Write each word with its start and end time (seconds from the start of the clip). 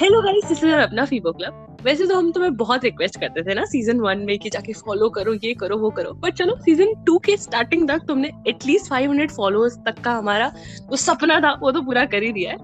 Hello 0.00 0.20
guys 0.22 0.44
this 0.44 0.64
is 0.64 0.72
अपना 0.72 1.04
फीबो 1.04 1.32
club 1.32 1.78
वैसे 1.84 2.06
तो 2.06 2.16
हम 2.16 2.32
तुम्हें 2.32 2.56
बहुत 2.56 2.84
रिक्वेस्ट 2.84 3.20
करते 3.20 3.42
थे 3.42 3.54
ना 3.54 3.64
सीज़न 3.64 4.00
वन 4.00 4.18
में 4.18 4.38
कि 4.38 4.50
जाके 4.50 4.72
फॉलो 4.72 5.08
करो, 5.08 5.34
ये 5.34 5.54
करो, 5.54 5.76
वो 5.76 5.90
करो. 5.90 6.12
बट 6.12 6.34
चलो 6.34 6.56
सीज़न 6.56 6.92
टू 7.06 7.18
के 7.18 7.36
स्टार्टिंग 7.36 7.88
तक 7.88 8.02
तुमने 8.08 8.30
एटलीस्ट 8.48 8.92
500 8.92 9.30
फॉलोअर्स 9.30 9.78
तक 9.86 10.02
का 10.04 10.12
हमारा 10.12 10.48
जो 10.90 10.96
सपना 10.96 11.40
था, 11.40 11.52
वो 11.62 11.72
तो 11.72 11.82
पूरा 11.82 12.04
कर 12.04 12.22
ही 12.22 12.32
दिया 12.32 12.50
है. 12.50 12.56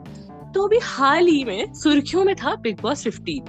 तो 0.52 0.66
अभी 0.66 0.78
हाल 0.82 1.26
ही 1.26 1.44
में 1.44 1.72
सुर्खियों 1.74 2.24
में 2.24 2.34
था 2.36 2.54
बिग 2.54 2.80
बॉस 2.80 3.06
15 3.06 3.40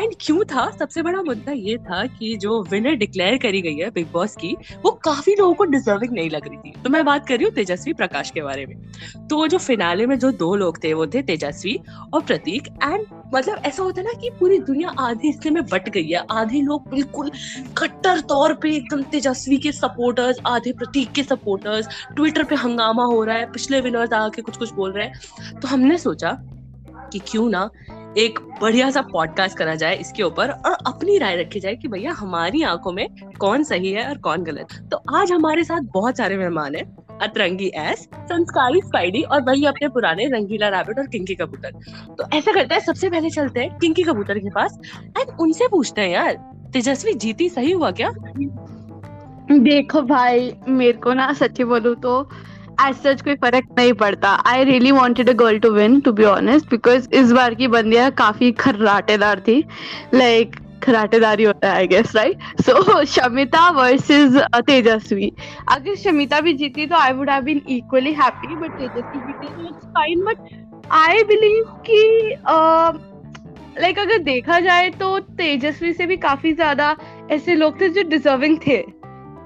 एंड 0.00 0.14
क्यों 0.20 0.44
था? 0.44 0.70
सबसे 0.70 1.02
बड़ा 1.02 1.22
मुद्दा 1.22 1.52
ये 1.52 1.76
था 1.78 2.04
कि 2.06 2.36
जो 2.36 2.62
विनर 2.62 2.94
डिक्लेयर 2.94 3.36
करी 3.38 3.60
गई 3.62 3.74
है 3.74 3.90
बिग 3.90 4.06
बॉस 4.12 4.36
की, 4.36 4.56
वो 4.84 4.90
काफ़ी 5.04 5.34
लोगों 5.34 5.54
को 5.54 5.64
डिजर्विंग 5.64 6.12
नहीं 6.12 6.30
लग 6.30 6.48
रही 6.48 6.56
थी। 6.56 6.72
तो 6.84 6.90
मैं 6.90 7.04
बात 7.04 7.26
कर 7.28 7.36
रही 7.36 7.44
हूँ 7.44 7.52
तेजस्वी 7.52 7.92
प्रकाश 7.92 8.30
के 8.30 8.42
बारे 8.42 8.66
में। 8.66 8.76
तो 9.28 9.46
जो 9.46 9.58
फिनाले 9.58 10.06
में 10.06 10.18
जो 10.18 10.30
दो 10.32 10.54
लोग 10.54 10.82
थे, 10.84 10.92
वो 10.94 11.06
थे 11.06 11.22
तेजस्वी 11.22 11.78
और 12.14 12.22
प्रतीक। 12.22 12.68
एंड 12.84 13.06
मतलब 13.34 13.62
ऐसा 13.66 13.82
होता 13.82 14.00
है 14.00 14.06
ना 14.06 14.12
कि 14.12 14.30
पूरी 14.30 14.58
दुनिया 14.58 14.88
आधे 14.98 15.26
हिस्से 15.26 15.50
में 15.50 15.62
बट 15.62 15.88
गई 15.88 16.08
है। 16.08 16.24
आधे 16.30 16.60
लोग 16.60 16.88
बिल्कुल 16.90 17.30
कट्टर 17.78 18.20
तौर 18.20 18.54
पे 18.54 18.74
एकदम 18.76 19.02
तेजस्वी 19.02 19.58
के 19.58 19.72
सपोर्टर्स 19.72 20.38
आधे 20.46 20.72
प्रतीक 20.72 21.12
के 21.12 21.22
सपोर्टर्स 21.22 21.88
ट्विटर 22.16 22.44
पे 22.44 22.54
हंगामा 22.54 23.04
हो 23.04 23.22
रहा 23.24 23.36
है, 23.36 23.52
पिछले 23.52 23.80
विनर्स 23.80 24.12
आके 24.12 24.42
कुछ 24.42 24.56
कुछ 24.56 24.72
बोल 24.72 24.92
रहे 24.92 25.06
हैं। 25.06 25.60
तो 25.60 25.68
हमने 25.68 25.98
सोचा 25.98 26.36
कि 27.12 27.18
क्यों 27.18 27.48
ना 27.50 27.68
एक 28.18 28.38
बढ़िया 28.60 28.90
सा 28.90 29.00
पॉडकास्ट 29.02 29.56
करा 29.56 29.74
जाए 29.74 29.96
इसके 29.96 30.22
ऊपर 30.22 30.50
और 30.50 30.76
अपनी 30.86 31.18
राय 31.18 31.36
रखी 31.36 31.60
जाए 31.60 31.74
कि 31.74 31.88
भैया 31.88 32.12
हमारी 32.12 32.62
आँखों 32.62 32.92
में 32.92 33.06
कौन 33.40 33.62
सही 33.64 33.92
है 33.92 34.08
और 34.08 34.18
कौन 34.18 34.42
गलत 34.42 34.72
तो 34.92 34.96
आज 35.16 35.32
हमारे 35.32 35.64
साथ 35.64 35.80
बहुत 35.94 36.16
सारे 36.16 36.36
मेहमान 36.36 36.74
हैं, 36.74 36.84
अतरंगी 37.22 37.70
एस, 37.74 38.08
संस्कारी 38.14 38.80
स्पाइडी 38.80 39.22
और 39.22 39.42
वही 39.42 39.64
अपने 39.66 39.88
पुराने 39.88 40.26
रंगीला 40.26 40.68
रैबिट 40.68 40.98
और 40.98 41.06
किंकी 41.06 41.34
कबूतर। 41.34 41.70
तो 42.14 42.36
ऐसा 42.36 42.52
करता 42.52 42.74
है, 42.74 42.80
सबसे 42.80 43.10
पहले 43.10 43.30
चलते 43.30 43.60
हैं 43.60 43.78
किंकी 43.78 44.02
कबूतर 44.02 44.38
के 44.38 44.50
पास 44.50 44.78
एंड 45.04 45.36
उनसे 45.40 45.68
पूछते 45.68 46.00
हैं, 46.00 46.10
यार, 46.10 46.34
तेजस्वी, 46.72 47.14
जीती 47.14 47.48
सही 47.48 47.72
हुआ 47.72 47.90
क्या? 47.90 48.10
देखो 49.52 50.02
भाई, 50.02 50.52
मेरे 50.68 50.98
को 50.98 51.12
ना 51.12 51.32
सच्ची 51.32 51.64
बोलू 51.64 51.94
तो 51.94 52.30
एज 52.86 52.96
सच 52.96 53.22
कोई 53.22 53.34
फ़र्क 53.34 53.74
नहीं 53.78 53.92
पड़ता. 54.00 54.30
I 54.46 54.64
really 54.64 54.90
wanted 54.92 55.30
a 55.30 55.32
girl 55.44 55.58
to 55.58 55.70
win 55.72 56.00
to 56.00 56.12
be 56.12 56.24
honest 56.24 56.70
because 56.70 57.08
इस 57.14 57.32
बार 57.32 57.54
की 57.54 57.68
बंदिया 57.68 58.08
काफ़ी 58.18 58.50
खर्राटेदार 58.60 59.40
थी. 59.48 59.62
लाइक 60.14 60.50
like, 60.50 60.68
खराटेदारी 60.84 61.44
होता 61.44 61.68
है 61.68 61.74
I 61.76 61.86
guess 61.86 62.14
right 62.16 62.60
so 62.60 63.04
Shamita 63.04 63.68
versus 63.70 64.36
Tejasswi. 64.66 65.30
अगर 65.72 65.94
शमिता 66.02 66.40
भी 66.40 66.52
जीती 66.52 66.86
तो 66.86 66.96
I 66.96 67.12
would 67.12 67.30
have 67.30 67.42
been 67.44 67.60
equally 67.70 68.12
happy 68.20 68.54
but 68.56 68.70
Tejasswi 68.72 69.20
जीती 69.20 69.46
तो 69.46 69.62
it's 69.62 69.86
fine 69.96 70.24
but 70.24 70.38
I 70.92 71.22
believe 71.24 71.64
कि 71.88 72.00
लाइक 73.80 73.96
uh, 73.96 74.02
अगर 74.02 74.18
देखा 74.22 74.60
जाए 74.60 74.88
तो 75.00 75.18
तेजस्वी 75.38 75.92
से 75.92 76.06
भी 76.06 76.16
काफ़ी 76.16 76.52
ज़्यादा 76.52 76.96
ऐसे 77.30 77.54
लोग 77.54 77.80
थे 77.80 77.88
जो 77.88 78.02
डिजर्विंग 78.08 78.58
थे. 78.66 78.78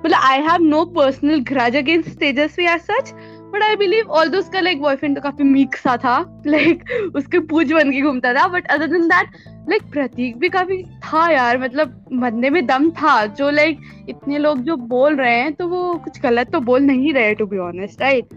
मतलब 0.04 0.18
I 0.22 0.40
have 0.40 0.62
no 0.62 0.84
personal 0.84 1.40
grudge 1.48 1.76
against 1.76 2.18
Tejasswi 2.18 2.64
as 2.64 2.80
such 2.80 3.12
but 3.54 3.62
I 3.62 3.76
believe 3.76 4.10
although 4.28 4.38
उसका 4.38 4.60
लाइक 4.60 4.80
बॉयफ्रेंड 4.80 5.16
तो 5.16 5.22
काफ़ी 5.22 5.44
मीक 5.44 5.76
सा 5.76 5.96
था 5.96 6.18
लाइक 6.46 6.84
उसके 7.16 7.38
पूछ 7.38 7.72
बन 7.72 7.90
के 7.92 8.00
घूमता 8.00 8.32
था 8.34 8.46
but 8.48 8.66
other 8.66 8.86
than 8.86 9.08
that 9.08 9.30
like 9.68 9.82
Pratik 9.92 10.36
भी 10.38 10.48
काफ़ी 10.48 10.82
था 11.04 11.28
यार 11.30 11.58
मतलब 11.58 12.04
बंदे 12.12 12.50
में 12.50 12.66
दम 12.66 12.90
था, 12.90 13.26
जो 13.26 13.50
लाइक 13.50 13.80
इतने 14.08 14.38
लोग 14.38 14.58
जो 14.58 14.76
बोल 14.76 15.16
रहे 15.16 15.36
हैं 15.36 15.52
तो 15.52 15.68
वो 15.68 15.94
कुछ 15.94 16.20
गलत 16.20 16.50
तो 16.50 16.60
बोल 16.60 16.82
नहीं 16.82 17.12
रहे 17.12 17.34
to 17.34 17.46
be 17.46 17.58
honest 17.58 18.00
right 18.00 18.34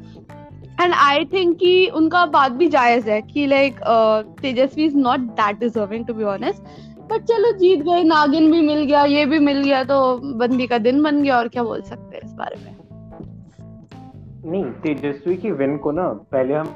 and 0.81 0.93
I 0.93 1.25
think 1.25 1.57
कि 1.57 1.87
उनका 1.95 2.25
बात 2.25 2.51
भी 2.51 2.67
जायज़ 2.67 3.09
है 3.09 3.21
कि 3.21 3.45
like 3.47 3.79
Tejasswi 4.41 4.85
is 4.85 4.95
not 4.95 5.19
that 5.19 5.59
deserving 5.59 6.05
to 6.05 6.13
be 6.13 6.23
honest 6.23 6.96
but 7.07 7.21
चलो 7.23 7.51
जीत 7.57 7.79
गए, 7.81 8.03
नागिन 8.03 8.51
भी 8.51 8.61
मिल 8.61 8.83
गया, 8.85 9.03
ये 9.05 9.25
भी 9.25 9.39
मिल 9.39 9.63
गया 9.63 9.83
तो 9.83 9.97
बंदी 10.37 10.67
का 10.67 10.77
दिन 10.77 11.01
बन 11.03 11.21
गया, 11.23 11.37
और 11.37 11.47
क्या 11.47 11.63
बोल 11.63 11.81
सकते 11.81 12.17
हैं 12.17 12.23
इस 12.23 12.33
बारे 12.33 12.55
में? 12.55 12.75
नहीं, 14.45 14.65
तेजस्वी 14.83 15.35
की 15.35 15.51
विन 15.51 15.77
को 15.77 15.91
ना 15.91 16.07
पहले 16.31 16.53
हम 16.53 16.67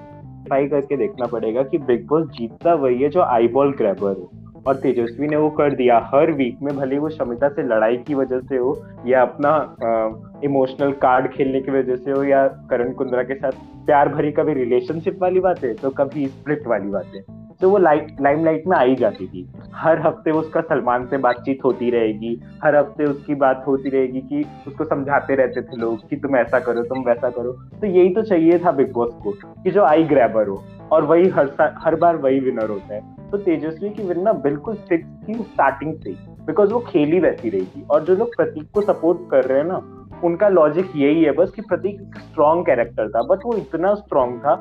ट्राई 0.46 0.68
करके 0.68 0.98
देखना 0.98 1.26
पड़ेगा 1.28 1.64
कि 1.64 1.78
बिग 1.80 2.06
बॉस 2.08 2.28
जीतता 2.28 2.74
वही 2.76 3.02
है 3.02 3.10
जो 3.10 3.22
आई 3.22 3.48
बॉल 3.48 3.74
ग्रैबर 3.74 4.12
हो। 4.12 4.32
और 4.68 4.76
तेजस्वी 4.76 5.28
ने 5.28 5.36
वो 5.36 5.50
कर 5.50 5.76
दिया, 5.76 5.98
हर 6.06 6.32
वीक 6.32 6.58
में 6.62 6.76
भले 6.78 6.98
वो 6.98 7.10
शमिता 7.10 7.50
से 7.50 7.64
लड़ाई 7.64 7.98
की 7.98 8.14
वजह 8.14 8.40
से 8.40 8.58
हो, 8.58 8.76
या 9.08 9.22
अपना 9.22 10.42
इमोशनल 10.44 10.92
कार्ड 11.02 11.32
खेलने 11.32 11.62
की 11.62 11.72
वजह 11.72 11.96
से 11.96 12.12
हो, 12.12 12.24
या 12.24 12.48
करण 12.70 12.94
कुंद्रा 12.94 13.24
के 13.24 13.36
साथ 13.36 13.52
प्यार 13.86 14.10
भरी 14.10 14.32
कभी 14.32 14.54
रिलेशनशिप 14.54 15.22
वाली 15.22 15.40
बात 15.40 15.64
है 15.64 15.74
तो 15.74 15.90
कभी 15.90 16.28
स्प्लिट 16.28 16.68
वाली 16.68 16.90
बात। 16.90 17.16
है 17.16 17.41
तो 17.62 17.70
वो 17.70 17.78
लाइट 17.78 18.16
लाइमलाइट 18.22 18.64
में 18.68 18.78
आई 18.78 18.96
जाती 18.96 19.28
थी। 19.28 19.48
हर 19.74 20.00
हफ़्ते 20.02 20.32
उसका 20.32 20.62
सलमान 20.62 21.06
से 21.08 21.18
बातचीत 21.18 21.60
होती 21.66 21.90
रहेगी, 21.90 22.42
हर 22.64 22.76
हफ़्ते 22.76 23.06
उसकी 23.06 23.36
बात 23.36 23.64
होती 23.68 23.90
रहेगी 23.90 24.22
कि 24.22 24.46
उसको 24.68 24.86
समझाते 24.86 25.36
रहते 25.36 25.62
थे 25.62 25.78
लोग 25.78 26.10
कि 26.10 26.16
तुम 26.16 26.36
ऐसा 26.36 26.60
करो, 26.60 26.84
तुम 26.84 27.04
वैसा 27.04 27.30
करो। 27.30 27.52
तो 27.52 27.88
यही 27.88 28.10
तो 28.10 28.22
चाहिए 28.22 28.60
था 28.60 28.72
बिग 28.72 28.92
बॉस 28.94 29.14
को, 29.24 29.32
कि 29.32 29.72
जो 29.72 29.84
आई 29.84 30.04
ग्रैबर 30.04 30.48
हो, 30.48 30.64
और 30.92 31.06
वही 31.06 31.30
हर 31.30 31.74
हर 31.78 31.96
बार 31.96 32.16
वही 32.16 32.40
विनर 32.40 32.70
होता 32.70 32.94
है। 32.96 33.30
तो 33.32 33.38
तेजस्वी 33.38 33.90
की 33.90 34.04
विन 34.04 34.22
ना 34.22 34.34
बिल्कुल 34.34 34.76
फिक्स 34.90 35.08
थी 35.30 35.34
स्टार्टिंग 35.34 35.94
से 35.94 36.12
बिकॉज़ 36.46 36.74
वो 36.74 36.80
खेली 36.80 37.20
वैसी 37.20 37.50
रही 37.50 37.66
थी 37.66 37.86
और 37.92 38.04
जो 38.04 38.16
लोग 38.16 38.36
प्रतीक 38.36 38.70
को 38.74 38.82
सपोर्ट 38.82 39.20
कर 39.32 39.46
रहे 39.46 39.58
हैं 39.58 39.66
ना, 39.66 39.82
उनका 40.24 40.48
लॉजिक 40.50 40.92
यही 40.96 41.24
है 41.24 41.32
बस 41.32 41.52
कि 41.52 41.62
प्रतीक 41.62 42.02
स्ट्रॉन्ग 42.18 42.66
कैरेक्टर 42.66 43.10
था 43.10 43.22
बट 43.22 43.40
वो 43.46 43.56
इतना 43.58 43.94
स्ट्रॉन्ग 43.94 44.40
था 44.40 44.56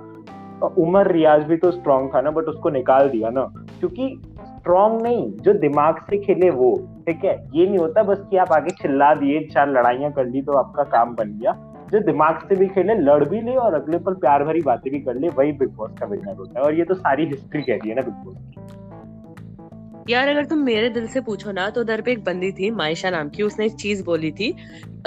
उमर 0.67 1.13
रियाज 1.13 1.43
भी 1.43 1.57
तो 1.57 1.71
स्ट्रॉन्ग 1.71 2.15
था 2.15 2.21
ना 2.21 2.31
बट 2.31 2.45
उसको 2.45 2.71
निकाल 2.71 3.09
दिया 3.09 3.31
ना। 3.31 3.43
क्योंकि 3.79 4.23
स्ट्रॉन्ग 4.41 5.03
नहीं, 5.03 5.31
जो 5.33 5.53
दिमाग 5.53 5.99
से 6.11 6.19
खेले 6.19 6.51
वो, 6.51 6.89
ठीक 7.09 7.25
है? 7.25 7.35
ये 7.55 7.67
नहीं 7.67 7.79
होता 7.79 8.03
बस 8.03 8.19
कि 8.31 8.37
आप 8.37 8.53
आगे 8.53 8.71
चिल्ला 8.71 9.15
दिए, 9.15 9.41
चार 9.45 9.71
लड़ाइयाँ 9.71 10.13
कर 10.13 10.27
ली 10.27 10.43
तो 10.43 10.53
आपका 10.53 10.83
काम 10.83 11.15
बन 11.15 11.39
गया। 11.39 11.53
जो 11.93 12.01
दिमाग 12.01 12.39
से 12.39 12.57
भी 12.57 12.67
खेले, 12.67 12.95
लड़ 12.95 13.25
भी 13.25 13.41
ले 13.41 13.57
और 13.57 13.75
अगले 13.75 13.99
पर 13.99 14.15
प्यार 14.15 14.45
भरी 14.45 14.61
बातें 14.61 14.93
भी 14.93 14.99
कर 15.01 15.15
ले, 15.15 15.29
वही 15.29 15.53
बिग 15.53 15.69
बॉस 15.69 15.91
का 16.01 16.07
विनर 16.07 16.37
होता 16.37 16.61
है। 16.61 16.65
और 16.65 16.75
ये 16.75 16.85
तो 16.85 16.95
सारी 16.95 17.27
हिस्ट्री 17.27 17.63
कह 17.63 17.75
रही 17.75 17.89
है 17.89 17.97
ना 17.97 18.03
बिग 18.03 18.15
बॉस 18.15 18.37
की। 18.37 20.13
यार, 20.13 20.29
अगर 20.29 20.45
तुम 20.45 20.59
मेरे 20.59 20.89
दिल 20.89 21.07
से 21.07 21.21
पूछो 21.21 21.53
ना 21.53 21.71
तो 21.71 21.81
उधर 21.81 22.01
पे 22.01 22.13
एक 22.13 22.25
बंदी 22.25 22.53
थी, 22.53 22.71
मायशा 22.71 23.11
नाम 23.11 23.29
की, 23.29 23.43
उसने 23.43 23.67
एक 23.67 23.73
चीज़ 23.73 24.05
बोली 24.05 24.31
थी। 24.31 24.55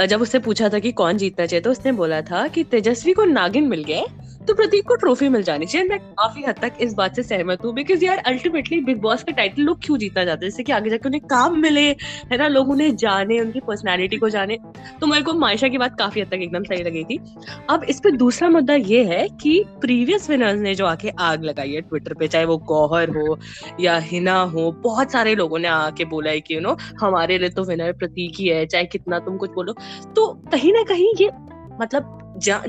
जब 0.07 0.21
उससे 0.21 0.39
पूछा 0.39 0.69
था 0.69 0.79
कि 0.79 0.91
कौन 0.91 1.17
जीतना 1.17 1.45
चाहिए 1.45 1.61
तो 1.61 1.71
उसने 1.71 1.91
बोला 1.91 2.21
था 2.21 2.47
कि 2.47 2.63
तेजस्वी 2.63 3.13
को 3.13 3.25
नागिन 3.25 3.67
मिल 3.67 3.83
गया 3.83 4.03
तो 4.47 4.53
प्रतीक 4.53 4.87
को 4.87 4.95
ट्रॉफी 4.95 5.29
मिल 5.29 5.43
जानी 5.43 5.65
चाहिए। 5.65 5.87
मैं 5.87 5.99
काफ़ी 5.99 6.43
हद 6.43 6.55
तक 6.61 6.77
इस 6.81 6.93
बात 6.93 7.15
से 7.15 7.23
सहमत 7.23 7.63
हूँ 7.65 7.73
बिकॉज़ 7.73 8.05
यार 8.05 8.17
अल्टीमेटली 8.17 8.79
बिग 8.79 9.01
बॉस 9.01 9.23
का 9.23 9.31
टाइटल 9.31 9.61
लोग 9.61 9.79
क्यों 9.83 9.97
जीतना 9.97 10.25
चाहते 10.25 10.45
हैं? 10.45 10.51
जैसे 10.51 10.63
कि 10.63 10.71
आगे 10.71 10.89
जाके 10.89 11.07
उन्हें 11.09 11.21
काम 11.21 11.59
मिले, 11.59 11.89
है 12.31 12.37
ना? 12.37 12.47
लोग 12.47 12.69
उन्हें 12.69 12.95
जाने, 12.95 13.39
उनकी 13.39 13.59
पर्सनैलिटी 13.59 14.17
को 14.17 14.29
जाने। 14.29 14.57
तो 15.01 15.07
मेरे 15.07 15.23
को 15.23 15.33
मायशा 15.33 15.67
की 15.67 15.77
बात 15.77 15.95
काफ़ी 15.99 16.21
हद 16.21 16.27
तक 16.27 16.33
एकदम 16.33 16.63
सही 16.63 16.83
लगी 16.83 17.03
थी। 17.03 17.19
अब 17.69 17.83
इस 17.83 17.99
पर 17.99 18.11
दूसरा 18.11 18.49
मुद्दा 18.49 18.75
ये 18.75 19.03
है 19.03 19.27
कि 19.41 19.63
प्रीवियस 19.81 20.29
विनर्स 20.29 20.59
ने 20.59 20.75
जो 20.75 20.85
आके 20.85 21.09
आग 21.19 21.43
लगाई 21.43 21.71
है 21.71 21.81
ट्विटर 21.81 22.13
पे, 22.13 22.27
चाहे 22.27 22.45
वो 22.45 22.57
गौहर 22.57 23.09
हो 23.09 23.37
या 23.79 23.97
हिना 23.97 24.39
हो, 24.41 24.71
बहुत 24.71 25.11
सारे 25.11 25.35
लोगों 25.35 25.59
ने 25.59 25.67
आके 25.67 26.05
बोला 26.05 26.31
है 26.31 26.39
कि 26.39 26.55
यू 26.55 26.61
नो 26.61 26.77
हमारे 27.01 27.37
लिए 27.37 27.49
तो 27.49 27.63
विनर 27.63 27.91
प्रतीक 27.91 28.39
ही 28.39 28.47
है, 28.47 28.65
चाहे 28.65 28.85
कितना 28.85 29.19
तुम 29.19 29.37
कुछ 29.37 29.51
बोलो। 29.51 29.73
तो 30.15 30.27
कहीं 30.51 30.73
ना 30.73 30.83
कहीं 30.83 31.13
ये 31.21 31.29
मतलब 31.81 32.19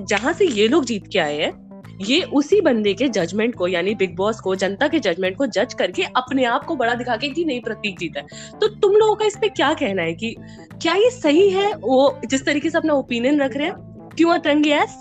जहाँ 0.00 0.32
से 0.32 0.46
ये 0.46 0.66
लोग 0.68 0.84
जीत 0.84 1.06
के 1.12 1.18
आए 1.18 1.36
हैं 1.36 1.52
ये 2.00 2.20
उसी 2.32 2.60
बंदे 2.60 2.92
के 2.94 3.08
जजमेंट 3.08 3.54
को, 3.54 3.66
यानी 3.68 3.94
बिग 3.94 4.14
बॉस 4.16 4.40
को, 4.40 4.54
जनता 4.56 4.88
के 4.88 4.98
जजमेंट 5.00 5.36
को 5.36 5.46
जज 5.48 5.74
करके 5.74 6.02
अपने 6.16 6.44
आप 6.46 6.64
को 6.64 6.76
बड़ा 6.76 6.94
दिखा 6.94 7.16
के 7.16 7.28
कि 7.28 7.44
नहीं, 7.44 7.60
प्रतीक 7.60 7.98
जीता 7.98 8.20
है। 8.20 8.58
तो 8.60 8.68
तुम 8.68 8.92
लोगों 8.92 9.14
का 9.14 9.24
इस 9.24 9.36
पे 9.40 9.48
क्या 9.50 9.72
कहना 9.74 10.02
है 10.02 10.14
कि 10.14 10.34
क्या 10.82 10.94
ये 10.94 11.10
सही 11.12 11.48
है 11.50 11.72
वो 11.74 12.20
जिस 12.24 12.44
तरीके 12.46 12.70
से 12.70 12.78
अपना 12.78 12.94
ओपिनियन 12.94 13.40
रख 13.42 13.56
रहे 13.56 13.66
हैं? 13.66 13.74
क्यों 14.16 14.34
अतरंगी 14.34 14.70
एस 14.72 15.00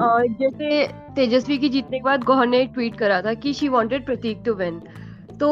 जैसे 0.00 0.86
तेजस्वी 1.14 1.56
की 1.58 1.68
जीतने 1.68 1.98
के 1.98 2.04
बाद 2.04 2.24
गौहर 2.24 2.46
ने 2.46 2.64
ट्वीट 2.66 2.98
करा 2.98 3.20
था 3.22 3.34
कि 3.34 3.52
she 3.52 3.68
wanted 3.68 4.04
Pratik 4.06 4.42
to 4.46 4.54
win 4.54 4.80
तो 5.40 5.48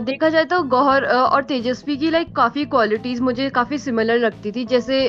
देखा 0.00 0.28
जाए 0.28 0.44
तो 0.44 0.62
गौहर 0.68 1.04
और 1.04 1.42
तेजस्वी 1.44 1.96
की 1.96 2.10
लाइक 2.10 2.34
काफ़ी 2.36 2.64
क्वालिटीज़ 2.66 3.22
मुझे 3.22 3.48
काफ़ी 3.50 3.78
सिमिलर 3.78 4.18
लगती 4.18 4.52
थी। 4.52 4.64
जैसे 4.64 5.02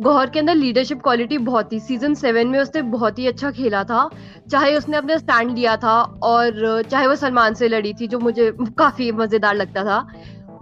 गौहर 0.00 0.30
के 0.30 0.38
अंदर 0.38 0.54
लीडरशिप 0.54 1.02
क्वालिटी 1.02 1.38
बहुत 1.40 1.72
थी। 1.72 1.80
सीज़न 1.80 2.14
सेवन 2.14 2.48
में 2.48 2.58
उसने 2.60 2.82
बहुत 2.82 3.18
ही 3.18 3.26
अच्छा 3.26 3.50
खेला 3.50 3.82
था। 3.84 4.08
चाहे 4.50 4.74
उसने 4.76 4.96
अपना 4.96 5.16
स्टैंड 5.16 5.50
लिया 5.50 5.76
था 5.76 6.00
और 6.22 6.82
चाहे 6.82 7.06
वो 7.06 7.16
सलमान 7.16 7.54
से 7.54 7.68
लड़ी 7.68 7.92
थी 7.94 8.06
जो 8.06 8.18
मुझे 8.18 8.50
काफ़ी 8.78 9.10
मज़ेदार 9.12 9.54
लगता 9.54 9.84
था। 9.84 10.06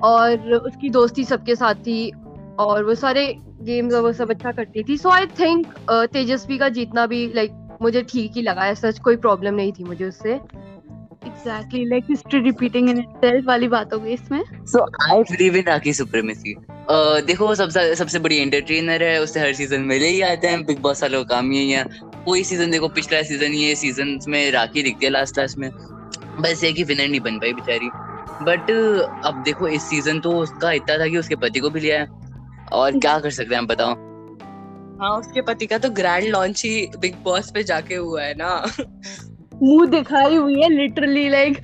और 0.04 0.52
उसकी 0.54 0.90
दोस्ती 0.90 1.24
सबके 1.24 1.54
साथ 1.56 1.74
थी 1.74 2.10
और 2.58 2.84
वो 2.84 2.94
सारे 2.94 3.26
गेम्स 3.62 3.94
वो 3.94 4.12
सब 4.12 4.30
अच्छा 4.30 4.52
करती 4.52 4.82
थी। 4.82 4.96
सो 4.96 5.08
आई 5.08 5.26
थिंक 5.40 5.66
तेजस्वी 5.90 6.58
का 6.58 6.68
जीतना 6.68 7.06
भी 7.06 7.26
लाइक 7.34 7.50
like, 7.50 7.82
मुझे 7.82 8.02
ठीक 8.02 8.32
ही 8.36 8.42
लगा। 8.42 8.62
है 8.62 8.74
सच 8.74 8.98
कोई 8.98 9.16
प्रॉब्लम 9.16 9.54
नहीं 9.54 9.72
थी 9.72 9.84
मुझे 9.84 10.04
उससे। 10.04 10.40
Exactly 11.26 11.84
like 11.86 12.04
history 12.10 12.40
repeating 12.42 12.90
in 12.90 12.98
itself 12.98 13.46
वाली 13.46 13.68
बात 13.68 13.92
हो 13.92 13.98
गई 13.98 14.12
इसमें। 14.12 14.42
So 14.66 14.84
I 15.04 15.22
believe 15.30 15.56
in 15.56 15.64
Rakhi 15.66 15.92
supremacy 15.94 16.54
देखो 17.26 17.46
वो 17.46 17.54
सबसे 17.54 17.94
सबसे 17.96 18.18
बड़ी 18.18 18.38
एंटरटेनर 18.38 19.02
है 19.02 19.20
उससे 19.22 19.40
हर 19.40 19.52
सीज़न 19.54 19.80
मिले 19.86 20.08
ही 20.08 20.20
आते 20.22 20.48
हैं 20.48 20.64
बिग 20.66 20.80
बॉस 20.82 21.02
वालों 21.02 21.24
का 21.24 21.34
काम 21.34 21.52
यही 21.52 21.70
है 21.70 21.84
कोई 22.24 22.42
सीज़न 22.44 22.70
देखो 22.70 22.88
पिछला 22.90 23.22
सीज़न 23.22 23.52
ये 23.54 23.74
सीज़न 23.76 24.18
में 24.28 24.50
राखी 24.52 24.82
दिखती 24.82 25.06
है 25.06 25.10
लास्ट 25.12 25.38
लास्ट 25.38 25.58
में। 25.58 25.70
बस 26.40 26.64
ये 26.64 26.72
कि 26.72 26.84
विनर 26.84 27.08
नहीं 27.08 27.20
बन 27.20 27.38
पाई 27.38 27.52
बेचारी। 27.52 27.88
बट 28.44 28.70
अब 29.26 29.42
देखो 29.44 29.68
इस 29.68 29.82
सीज़न 29.82 30.20
तो 30.20 30.30
उसका 30.38 30.72
इतना 30.72 30.98
था 30.98 31.06
कि 31.06 31.18
उसके 31.18 31.36
पति 31.36 31.60
को 31.60 31.70
भी 31.70 31.80
लिया 31.80 32.00
है। 32.00 32.06
और 32.72 32.98
क्या 32.98 33.18
कर 33.18 33.30
सकते 33.30 33.54
हैं 33.54 33.60
हम 33.60 33.66
बताओ। 33.66 33.94
हाँ 35.00 35.10
उसके 35.18 35.42
पति 35.42 35.66
का 35.66 35.78
तो 35.78 35.90
ग्रैंड 35.90 36.26
लॉन्च 36.26 36.64
ही 36.64 36.86
बिग 37.00 37.14
बॉस 37.24 37.50
पे 37.54 37.62
जाके 37.64 37.94
हुआ 37.94 38.22
है 38.22 38.34
ना। 38.34 38.50
मुँह 39.62 39.86
दिखाई 39.86 40.36
हुई 40.36 40.60
है 40.62 40.68
literally 40.68 41.28
like 41.28 41.58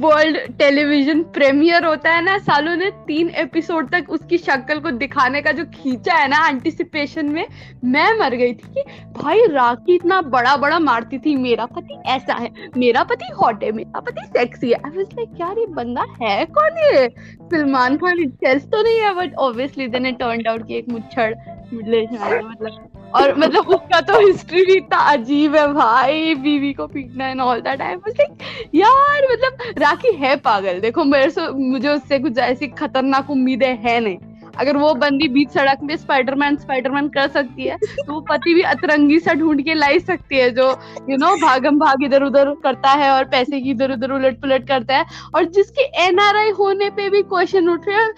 world 0.00 0.36
television 0.58 1.22
premiere 1.34 1.84
होता 1.84 2.10
है 2.10 2.22
ना, 2.24 2.36
सालों 2.38 2.74
ने 2.76 2.90
तीन 3.06 3.30
एपिसोड 3.36 3.88
तक 3.90 4.10
उसकी 4.10 4.38
शक्ल 4.38 4.78
को 4.80 4.90
दिखाने 4.90 5.40
का 5.42 5.52
जो 5.52 5.64
खींचा 5.74 6.14
है 6.14 6.28
ना 6.28 6.46
एंटिसिपेशन 6.48 7.26
में, 7.26 7.46
मैं 7.84 8.18
मर 8.18 8.34
गई 8.34 8.52
थी 8.52 8.72
कि 8.74 8.82
भाई 9.12 9.46
राखी 9.46 9.94
इतना 9.94 10.20
बड़ा 10.22 10.56
बड़ा 10.56 10.78
मारती 10.78 11.18
थी, 11.18 11.36
मेरा 11.36 11.66
पति 11.66 11.98
ऐसा 12.06 12.34
है, 12.34 12.50
मेरा 12.76 13.04
पति 13.04 13.32
हॉट 13.40 13.64
है, 13.64 13.72
मेरा 13.72 14.00
पति 14.00 14.26
सेक्सी 14.28 14.70
है। 14.70 14.76
आई 14.76 14.96
वाज 14.96 15.14
लाइक 15.14 15.40
यार, 15.40 15.58
ये 15.58 15.66
बंदा 15.74 16.04
है 16.22 16.44
कौन 16.58 16.78
ये? 16.84 17.08
सलमान 17.50 17.96
खान 17.96 18.18
इटसेल्फ 18.18 18.64
तो 18.64 18.82
नहीं 18.82 18.98
है 19.00 19.14
but 19.14 19.34
obviously 19.38 19.88
then 19.88 20.06
it 20.06 20.18
turned 20.18 20.48
out 20.48 20.66
कि 20.66 20.78
एक 20.78 20.88
मुच्छड़ 20.88 21.34
मिडिल 21.72 22.06
मतलब 22.12 22.97
और 23.14 23.34
मतलब 23.38 23.68
उसका 23.68 24.00
तो 24.02 24.18
हिस्ट्री 24.20 24.64
भी 24.64 24.74
इतना 24.74 24.98
अजीब 25.10 25.54
है 25.56 25.66
भाई, 25.72 26.34
बीवी 26.36 26.72
को 26.72 26.86
पीटना 26.86 27.28
and 27.28 27.40
all 27.40 27.60
that 27.60 27.82
I 27.82 27.94
like 27.94 28.38
यार 28.74 29.26
मतलब 29.32 29.74
राखी 29.78 30.14
है 30.16 30.34
पागल। 30.38 30.80
देखो, 30.80 31.04
मेरे 31.04 31.30
से, 31.30 31.48
मुझे 31.50 31.88
उससे 31.88 32.18
कुछ 32.18 32.38
ऐसी 32.38 32.66
खतरनाक 32.68 33.30
उम्मीदें 33.30 33.76
है 33.78 34.00
नहीं। 34.00 34.18
अगर 34.54 34.76
वो 34.76 34.92
बंदी 34.94 35.26
बीच 35.28 35.50
सड़क 35.50 35.78
में 35.82 35.94
स्पाइडरमैन 35.96 36.56
स्पाइडरमैन 36.56 37.08
कर 37.08 37.28
सकती 37.28 37.64
है 37.64 37.76
तो 37.76 38.12
वो 38.12 38.20
पति 38.30 38.54
भी 38.54 38.62
अतरंगी 38.62 39.18
सा 39.20 39.34
ढूंढ 39.34 39.60
के 39.64 39.74
लाई 39.74 39.98
सकती 40.00 40.36
है, 40.36 40.50
जो 40.50 40.66
यू 41.10 41.16
नो 41.16 41.34
भागम 41.42 41.78
भाग 41.78 42.02
इधर 42.04 42.22
उधर 42.22 42.52
करता 42.64 42.92
है 42.92 43.10
और 43.10 43.24
पैसे 43.26 43.60
की 43.60 43.70
इधर 43.70 43.92
उधर 43.92 44.12
उलट 44.12 44.40
पुलट 44.40 44.66
करता 44.68 44.96
है। 44.96 45.04
और 45.34 45.44
जिसके 45.46 45.84
एनआरआई 46.04 46.50
होने 46.58 46.90
पे 46.90 47.08
भी 47.10 47.22
क्वेश्चन 47.24 47.68
उठ 47.68 47.88
रहे 47.88 47.96
हैं, 47.96 48.12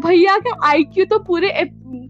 भैया 0.00 0.36
का 0.38 0.56
आईक्यू 0.68 1.04
तो 1.04 1.18
पूरे 1.20 1.48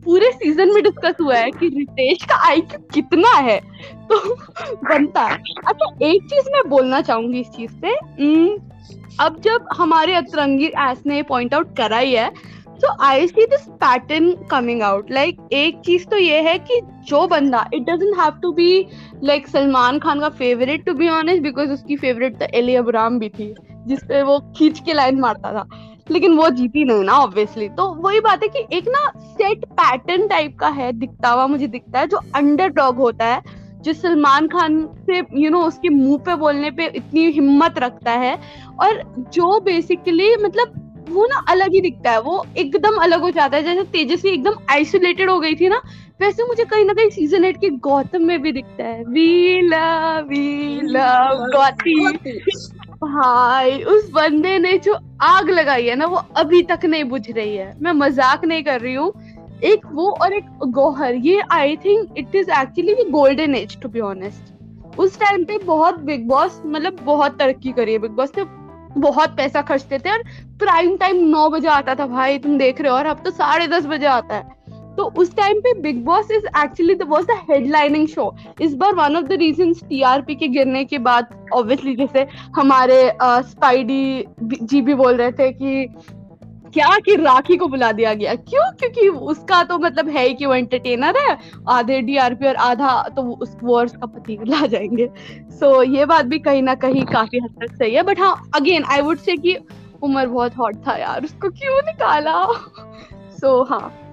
पूरे 0.05 0.31
सीज़न 0.33 0.73
में 0.75 0.83
डिस्कस 0.83 1.15
हुआ 1.21 1.37
है 1.37 1.51
कि 1.51 1.69
रितेश 1.69 2.25
का 2.25 2.37
आईक्यू 2.49 2.79
कितना 2.95 3.37
है। 3.39 3.59
तो 4.11 4.19
बनता 4.85 5.23
है। 5.23 5.39
अच्छा 5.67 5.87
एक 6.03 6.25
चीज़ 6.25 6.51
मैं 6.53 6.69
बोलना 6.71 7.01
चाहूँगी 7.03 7.41
इस 7.41 7.49
चीज़ 7.51 7.73
से। 7.75 7.95
अब 9.21 9.41
जब 9.41 9.69
हमारे 9.77 10.15
अतरंगी 10.15 10.67
एस 10.81 11.03
ने 11.07 11.23
पॉइंट 11.23 11.55
आउट 11.55 11.77
करा 11.77 11.99
ही 11.99 12.13
है 12.13 12.29
तो 12.75 12.89
I 13.05 13.27
see 13.27 13.45
this 13.47 13.67
pattern 13.83 14.33
coming 14.51 14.83
out 14.83 15.11
like 15.11 15.39
एक 15.53 15.81
चीज़ 15.87 16.07
तो 16.07 16.17
ये 16.17 16.41
है 16.43 16.59
कि 16.61 16.81
जो 17.09 17.27
बंदा 17.27 17.65
it 17.75 17.83
doesn't 17.83 18.17
have 18.19 18.39
to 18.43 18.53
be 18.53 18.87
like 19.25 19.47
Salman 19.49 19.99
Khan 19.99 20.21
का 20.21 20.29
favourite 20.31 20.85
to 20.87 20.95
be 20.95 21.09
honest 21.09 21.43
because 21.43 21.71
उसकी 21.71 21.97
फेवरेट 21.97 22.39
तो 22.39 22.47
एली 22.55 22.75
अब्राम 22.75 23.19
भी 23.19 23.29
थी, 23.29 23.55
जिसपे 23.87 24.23
वो 24.23 24.39
खींच 24.57 24.81
के 24.81 24.93
लाइन 24.93 25.21
मारता 25.21 25.53
था। 25.53 25.67
लेकिन 26.11 26.33
वो 26.33 26.49
जीती 26.51 26.85
नहीं 26.85 27.05
ना 27.05 27.13
ऑब्वियसली 27.13 27.69
तो 27.69 27.89
वही 27.95 28.21
बात 28.21 28.43
है 28.43 28.49
कि 28.49 28.77
एक 28.77 28.89
ना 28.89 29.11
सेट 29.19 29.65
पैटर्न 29.65 30.27
टाइप 30.29 30.57
का 30.59 30.69
है 30.69 30.93
दिखता 30.93 31.29
हुआ 31.29 31.47
मुझे 31.47 31.67
दिखता 31.67 32.01
है 32.01 32.07
जो 32.07 32.21
अंडर 32.35 32.69
डॉग 32.69 32.97
होता 32.97 33.27
है 33.27 33.43
जो 33.83 33.93
सलमान 33.93 34.47
खान 34.49 34.87
से 35.07 35.17
यू 35.17 35.41
you 35.41 35.51
नो 35.51 35.59
know, 35.59 35.69
उसके 35.69 35.89
मुँह 35.89 36.19
पे 36.19 36.35
बोलने 36.35 36.71
पे 36.71 36.87
इतनी 36.87 37.31
हिम्मत 37.31 37.79
रखता 37.79 38.13
है 38.13 38.39
और 38.81 39.03
जो 39.35 39.61
बेसिकली 39.61 40.37
मतलब 40.37 40.81
वो 41.09 41.27
ना 41.27 41.45
अलग 41.49 41.73
ही 41.73 41.81
दिखता 41.81 42.11
है 42.11 42.21
वो 42.21 42.45
एकदम 42.59 42.97
अलग 42.97 43.21
हो 43.21 43.31
जाता 43.31 43.57
है। 43.57 43.63
जैसे 43.63 43.83
तेजस्वी 43.83 44.31
एकदम 44.31 44.55
आइसोलेटेड 44.71 45.31
हो 45.31 45.39
गई 45.41 45.55
थी 45.55 45.69
ना 45.69 45.81
वैसे 46.21 46.45
मुझे 46.45 46.65
कहीं 46.65 46.85
ना 46.85 46.93
कहीं 46.93 47.11
सीज़न 47.11 47.45
एट 47.45 47.57
के 47.57 47.69
गौतम 47.87 48.23
में 48.23 48.43
भी 48.43 48.53
दिखता 48.53 48.85
है। 48.85 49.05
We 49.05 49.61
love 49.63 50.27
we 50.29 50.81
love 50.83 51.47
Gauti 51.55 51.95
भाई, 53.03 53.83
उस 53.85 54.11
बंदे 54.11 54.59
ने 54.59 54.77
जो 54.79 54.97
आग 55.23 55.51
लगाई 55.51 55.87
है 55.87 55.95
ना, 55.97 56.07
वो 56.07 56.23
अभी 56.37 56.63
तक 56.63 56.85
नहीं 56.85 57.05
बुझ 57.05 57.31
रही 57.31 57.57
है। 57.57 57.73
मैं 57.83 57.93
मज़ाक 57.93 58.45
नहीं 58.45 58.63
कर 58.65 58.81
रही 58.81 58.95
हूँ। 58.95 59.13
एक 59.65 59.87
वो 59.93 60.11
और 60.13 60.33
एक 60.33 60.47
गोहर, 60.69 61.15
ये 61.15 61.43
I 61.53 61.77
think 61.77 62.19
it 62.19 62.35
is 62.35 62.51
actually 62.51 63.11
golden 63.11 63.55
age 63.55 63.81
to 63.81 63.89
be 63.89 64.01
honest 64.01 64.99
उस 64.99 65.19
टाइम 65.21 65.45
पे 65.45 65.59
बहुत 65.59 65.99
बिग 66.01 66.27
बॉस 66.29 66.61
मतलब 66.67 66.99
बहुत 67.03 67.39
तरक्की 67.39 67.73
करी 67.73 67.93
है 67.93 67.99
बिग 67.99 68.11
बॉस 68.13 68.33
ने। 68.39 68.45
बहुत 68.99 69.37
पैसा 69.37 69.61
खर्चते 69.63 69.99
थे 69.99 70.11
और 70.11 70.23
प्राइम 70.59 70.97
टाइम 70.97 71.17
नौ 71.29 71.49
बजे 71.51 71.69
आता 71.69 71.95
था, 71.95 72.07
भाई, 72.07 72.39
तुम 72.39 72.59
देख 72.59 72.81
रहे 72.81 72.91
हो 72.91 72.97
और 72.97 73.07
अब 73.07 73.23
तो 73.25 73.31
साढ़े 73.31 73.67
दस 73.67 73.87
बजे 73.87 74.07
आता 74.07 74.35
है। 74.35 74.64
तो 74.97 75.05
उस 75.05 75.35
टाइम 75.37 75.61
पे 75.61 75.73
big 75.81 76.05
boss 76.05 76.31
is 76.31 76.47
actually 76.59 76.95
was 77.07 77.25
the 77.25 77.39
headlining 77.51 78.09
show 78.09 78.35
इस 78.61 78.75
बार 78.75 78.95
one 78.95 79.17
of 79.17 79.25
the 79.25 79.33
reason 79.33 79.73
TRP 79.73 80.35
के 80.35 80.49
गिरने 80.49 80.85
के 80.85 80.99
बाद 80.99 81.49
ऑब्वियसली 81.55 81.95
जैसे 81.97 82.27
हमारे 82.57 83.13
स्पाइडी 83.23 84.25
जी 84.43 84.81
भी 84.81 84.95
बोल 84.95 85.17
रहे 85.17 85.33
थे 85.33 85.51
कि 85.53 85.87
क्या 86.75 86.89
कि 86.99 87.15
राखी 87.17 87.57
को 87.57 87.67
बुला 87.69 87.91
दिया 87.93 88.13
गया। 88.15 88.35
क्यों? 88.35 88.71
क्योंकि 88.73 89.09
उसका 89.09 89.63
तो 89.65 89.79
मतलब 89.79 90.09
है 90.09 90.27
ही 90.27 90.35
कि 90.35 90.47
वो 90.47 90.55
एंटरटेनर 90.55 91.17
है 91.17 91.37
आधे 91.69 92.01
डीआरपी 92.01 92.47
और 92.47 92.55
आधा 92.55 93.03
तो 93.17 93.23
उस 93.23 93.57
वो 93.63 93.77
और 93.77 93.85
उसका 93.87 94.07
पति 94.07 94.39
ला 94.47 94.67
जाएँगे। 94.67 95.07
सो 95.51 95.85
so, 95.85 95.95
ये 95.97 96.05
बात 96.05 96.27
भी 96.27 96.39
कहीं 96.39 96.63
ना 96.63 96.75
कहीं 96.75 97.05
काफ़ी 97.05 97.39
हद 97.39 97.55
तक 97.61 97.77
सही 97.77 97.95
है। 97.95 98.03
बट 98.03 98.21
हाँ 98.21 98.51
अगेन 98.55 98.85
आई 98.85 99.01
वुड 99.01 99.19
से 99.19 99.37
कि 99.37 99.57
उमर 100.03 100.27
बहुत 100.27 100.57
हॉट 100.57 100.77
था 100.87 100.97
यार 100.97 101.25
उसको 101.25 101.49
क्यों 101.51 101.81
निकाला? 101.83 102.45
सो 103.31 103.65
so, 103.65 103.71
हाँ। 103.71 104.04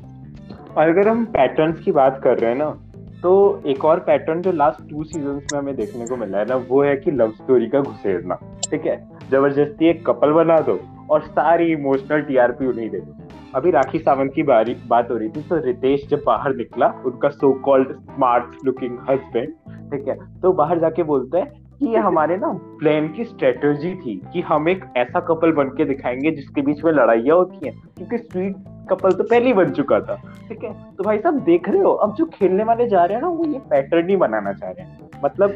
अगर 0.77 1.07
हम 1.07 1.23
पैटर्न्स 1.25 1.79
की 1.79 1.91
बात 1.91 2.19
कर 2.23 2.38
रहे 2.39 2.51
हैं 2.51 2.57
ना 2.57 2.69
तो 3.21 3.31
एक 3.68 3.83
और 3.85 4.00
पैटर्न 4.00 4.41
जो 4.41 4.51
लास्ट 4.51 4.89
टू 4.89 5.03
सीज़न 5.03 5.39
में 5.51 5.57
हमें 5.57 5.75
देखने 5.75 6.06
को 6.07 6.18
मिला 6.18 6.38
है 6.38 6.45
ना, 6.45 6.56
वो 6.56 6.81
है 6.83 6.95
कि 6.97 7.12
लव 7.12 7.31
स्टोरी 7.31 7.68
का 7.69 7.79
घुसेरना 7.81 8.35
ठीक 8.71 8.85
है? 8.85 8.95
ज़बरदस्ती 9.31 9.89
एक 9.89 10.06
कपल 10.07 10.31
बना 10.33 10.59
दो 10.59 10.79
और 11.09 11.21
सारी 11.21 11.71
इमोशनल 11.71 12.21
टीआरपी 12.21 12.65
उन्हीं 12.65 12.89
दे 12.89 13.00
दो। 13.00 13.18
अभी 13.56 13.71
राखी 13.71 14.00
सावंत 14.00 14.33
की 14.35 14.44
बारी, 14.44 14.75
बात 14.88 15.12
हो 15.12 15.18
रही 15.18 15.29
थी 15.29 15.41
तो 15.41 15.57
रितेश 15.65 16.07
जब 16.09 16.23
बाहर 16.25 16.56
निकला, 16.56 16.94
उनका 17.06 17.29
so 17.29 17.51
called 17.65 17.91
smart 17.91 18.65
looking 18.65 18.97
husband 19.09 19.53
ठीक 19.91 20.07
है? 20.07 20.18
तो 20.41 20.53
बाहर 20.53 20.79
जाके 20.79 21.03
बोलते 21.03 21.38
हैं 21.38 21.51
कि 21.79 21.88
ये 21.88 21.97
हमारे 22.00 22.38
ना 22.38 22.51
प्लान 22.79 23.07
की 23.07 23.23
स्ट्रेटेजी 23.23 23.94
थी 23.95 24.21
कि 24.33 24.41
हम 24.41 24.69
एक 24.69 24.85
ऐसा 24.97 25.19
कपल 25.29 25.51
बन 25.53 25.75
के 25.77 25.85
दिखाएँगे 25.85 26.31
जिसके 26.31 26.62
बीच 26.62 26.83
में 26.85 26.91
लड़ाइयाँ 26.91 27.38
होती 27.38 27.68
हैं, 27.68 27.79
क्योंकि 27.97 28.18
स्वीट 28.18 28.56
कपल 28.89 29.12
तो 29.12 29.24
पहले 29.24 29.45
ही 29.45 29.54
बन 29.54 29.69
चुका 29.69 30.00
था, 30.00 30.16
ठीक 30.50 30.63
है? 30.63 30.74
तो 30.95 31.04
भाई 31.04 31.18
साहब, 31.18 31.39
देख 31.39 31.69
रहे 31.69 31.81
हो, 31.81 31.92
अब 31.92 32.16
जो 32.16 32.25
खेलने 32.25 32.63
वाले 32.63 32.88
जा 32.88 33.06
रहे 33.06 33.16
हैं 33.16 33.22
ना, 33.22 33.30
वो 33.30 33.45
ये 33.45 33.60
पैटर्न 33.60 34.10
ही 34.10 34.16
बनाना 34.16 34.54
चाह 34.54 34.69
रहे 34.69 34.86
हैं। 34.86 35.10
मतलब 35.25 35.54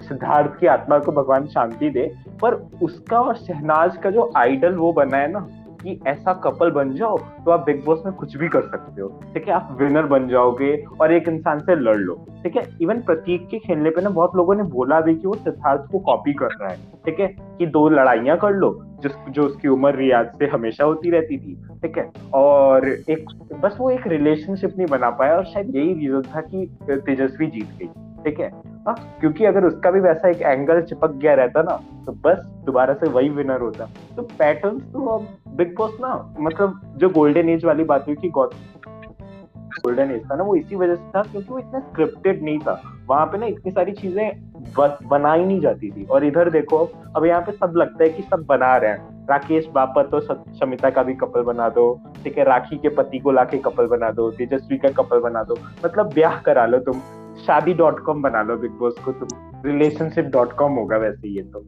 सिद्धार्थ 0.00 0.60
की 0.60 0.66
आत्मा 0.66 0.98
को 0.98 1.12
भगवान 1.12 1.46
शांति 1.46 1.90
दे, 1.90 2.14
पर 2.42 2.54
उसका 2.82 3.20
और 3.20 3.36
शहनाज 3.36 3.96
का 3.96 4.10
जो 4.10 4.32
आइडल 4.36 4.74
वो 4.74 4.92
बना 4.92 5.16
है 5.16 5.30
ना 5.30 5.48
कि 5.86 5.98
ऐसा 6.06 6.32
कपल 6.44 6.70
बन 6.70 6.90
जाओ 6.90 7.18
तो 7.18 7.50
आप 7.50 7.64
बिग 7.66 7.84
बॉस 7.84 8.02
में 8.06 8.14
कुछ 8.14 8.36
भी 8.36 8.48
कर 8.48 8.60
सकते 8.60 9.02
हो, 9.02 9.08
ठीक 9.34 9.48
है? 9.48 9.54
आप 9.54 9.76
विनर 9.80 10.06
बन 10.06 10.28
जाओगे 10.28 10.84
और 11.00 11.12
एक 11.12 11.28
इंसान 11.28 11.58
से 11.58 11.76
लड़ 11.76 11.96
लो, 11.96 12.14
ठीक 12.42 12.56
है? 12.56 12.62
इवन 12.82 13.00
प्रतीक 13.00 13.48
के 13.48 13.58
खेलने 13.58 13.90
पे 13.90 14.00
ना 14.00 14.10
बहुत 14.10 14.36
लोगों 14.36 14.54
ने 14.54 14.62
बोला 14.62 15.00
भी 15.00 15.14
कि 15.14 15.26
वो 15.26 15.34
सिद्धार्थ 15.34 15.90
को 15.92 15.98
कॉपी 15.98 16.32
कर 16.32 16.46
रहा 16.46 16.68
है, 16.68 16.76
ठीक 17.04 17.20
है? 17.20 17.26
कि 17.58 17.66
दो 17.66 17.88
लड़ाइयाँ 17.88 18.36
कर 18.36 18.50
लो, 18.50 18.72
जिस, 19.02 19.12
जो 19.30 19.42
उसकी 19.42 19.68
उम्र 19.68 19.94
रियाज 19.94 20.26
से 20.38 20.46
हमेशा 20.46 20.84
होती 20.84 21.10
रहती 21.10 21.38
थी, 21.38 21.54
ठीक 21.82 21.98
है? 21.98 22.10
और 22.34 22.88
एक, 22.88 23.24
बस 23.62 23.76
वो 23.80 23.90
एक 23.90 24.06
रिलेशनशिप 24.06 24.74
नहीं 24.78 24.88
बना 24.90 25.10
पाया 25.10 25.36
और 25.36 25.44
शायद 25.44 25.76
यही 25.76 25.92
रीजन 25.94 26.22
था 26.34 26.40
कि 26.40 26.66
तेजस्वी 26.90 27.46
जीत 27.46 27.68
गई। 27.78 27.88
ठीक 28.26 28.38
है? 28.40 28.50
हाँ 28.86 28.94
क्योंकि 29.20 29.44
अगर 29.44 29.64
उसका 29.64 29.90
भी 29.90 30.00
वैसा 30.00 30.28
एक 30.28 30.40
एंगल 30.42 30.80
चिपक 30.82 31.12
गया 31.14 31.34
रहता 31.34 31.62
ना 31.62 31.76
तो 32.06 32.12
बस 32.24 32.38
दोबारा 32.66 32.94
से 32.94 33.08
वही 33.08 33.28
विनर 33.30 33.60
होता। 33.60 33.84
तो 34.16 34.22
पैटर्न 34.38 34.78
तो 34.92 35.06
अब 35.08 35.26
बिग 35.56 35.74
बॉस 35.76 35.96
ना 36.00 36.14
मतलब 36.40 36.80
जो 36.96 37.08
गोल्डन 37.08 37.48
एज 37.48 37.64
वाली 37.64 37.84
बात 37.84 38.06
हुई 38.06 38.14
कि 38.14 38.28
गोल्डन 38.28 40.10
एज 40.10 40.22
था 40.30 40.36
ना, 40.36 40.44
वो 40.44 40.54
इसी 40.56 40.76
वजह 40.76 40.94
से 40.94 41.10
था 41.10 41.22
क्योंकि 41.22 41.48
वो 41.48 41.58
इतना 41.58 41.80
स्क्रिप्टेड 41.80 42.42
नहीं 42.42 42.58
था। 42.58 42.80
वहाँ 43.08 43.26
पे 43.26 43.38
ना 43.38 43.46
इतनी 43.46 43.72
सारी 43.72 43.92
चीज़ें 43.92 44.74
बनाई 45.08 45.44
नहीं 45.44 45.60
जाती 45.60 45.90
थी। 45.90 46.04
और 46.04 46.24
इधर 46.24 46.50
देखो, 46.50 46.78
अब 47.16 47.24
यहाँ 47.24 47.40
पे 47.42 47.52
सब 47.52 47.72
लगता 47.76 48.04
है 48.04 48.08
कि 48.10 48.22
सब 48.22 48.44
बना 48.48 48.76
रहे 48.76 48.90
हैं। 48.90 49.26
राकेश 49.26 49.66
बापत 49.74 50.08
तो 50.10 50.20
शमिता 50.20 50.90
का 50.90 51.02
भी 51.02 51.14
कपल 51.14 51.42
बना 51.42 51.68
दो, 51.68 52.00
ठीक 52.24 52.38
है? 52.38 52.44
राखी 52.44 52.76
के 52.76 52.88
पति 52.88 53.18
को 53.18 53.32
लाके 53.32 53.58
कपल 53.58 53.86
बना 53.86 54.10
दो, 54.10 54.30
तेजस्वी 54.30 54.78
का 54.78 54.88
कपल 55.02 55.20
बना 55.20 55.42
दो। 55.42 55.56
मतलब 55.84 56.12
ब्याह 56.14 56.40
करा 56.40 56.66
लो 56.66 56.78
तुम। 56.78 57.00
शादी 57.44 57.74
डॉट 57.74 58.04
कॉम 58.04 58.22
बना 58.22 58.42
लो, 58.42 58.56
बिग 58.56 58.70
बॉस 58.70 58.94
को 59.04 59.12
तुम। 59.12 59.28
रिलेशनशिप 59.66 60.24
डॉट 60.24 60.52
कॉम 60.52 60.72
होगा 60.72 60.96
वैसे 60.96 61.28
ये 61.28 61.42
तो। 61.42 61.66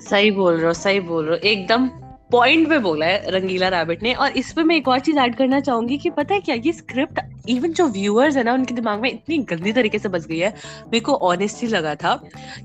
सही 0.00 0.30
बोल 0.30 0.54
रहे 0.54 0.66
हो, 0.66 0.72
सही 0.72 1.00
बोल 1.00 1.24
रहे 1.24 1.34
हो। 1.34 1.48
एकदम 1.48 1.88
पॉइंट 2.30 2.68
पे 2.68 2.78
बोला 2.78 3.06
है 3.06 3.30
रंगीला 3.30 3.68
रैबिट 3.68 4.02
ने। 4.02 4.14
और 4.14 4.30
इस 4.30 4.52
पे 4.52 4.62
मैं 4.62 4.76
एक 4.76 4.88
और 4.88 4.98
चीज़ 4.98 5.18
ऐड 5.18 5.34
करना 5.34 5.60
चाहूँगी 5.60 5.98
कि 5.98 6.10
पता 6.10 6.34
है 6.34 6.40
क्या? 6.40 6.54
ये 6.54 6.72
स्क्रिप्ट 6.72 7.20
इवन 7.48 7.72
जो 7.72 7.86
व्यूअर्स 7.88 8.36
है 8.36 8.42
ना, 8.44 8.52
उनके 8.52 8.74
दिमाग 8.74 9.00
में 9.00 9.10
इतनी 9.10 9.38
गंदी 9.50 9.72
तरीके 9.72 9.98
से 9.98 10.08
बस 10.08 10.26
गई 10.26 10.38
है। 10.38 10.48
मेरे 10.84 11.00
को 11.00 11.14
ऑनेस्टली 11.24 11.68
लगा 11.68 11.94
था 11.94 12.14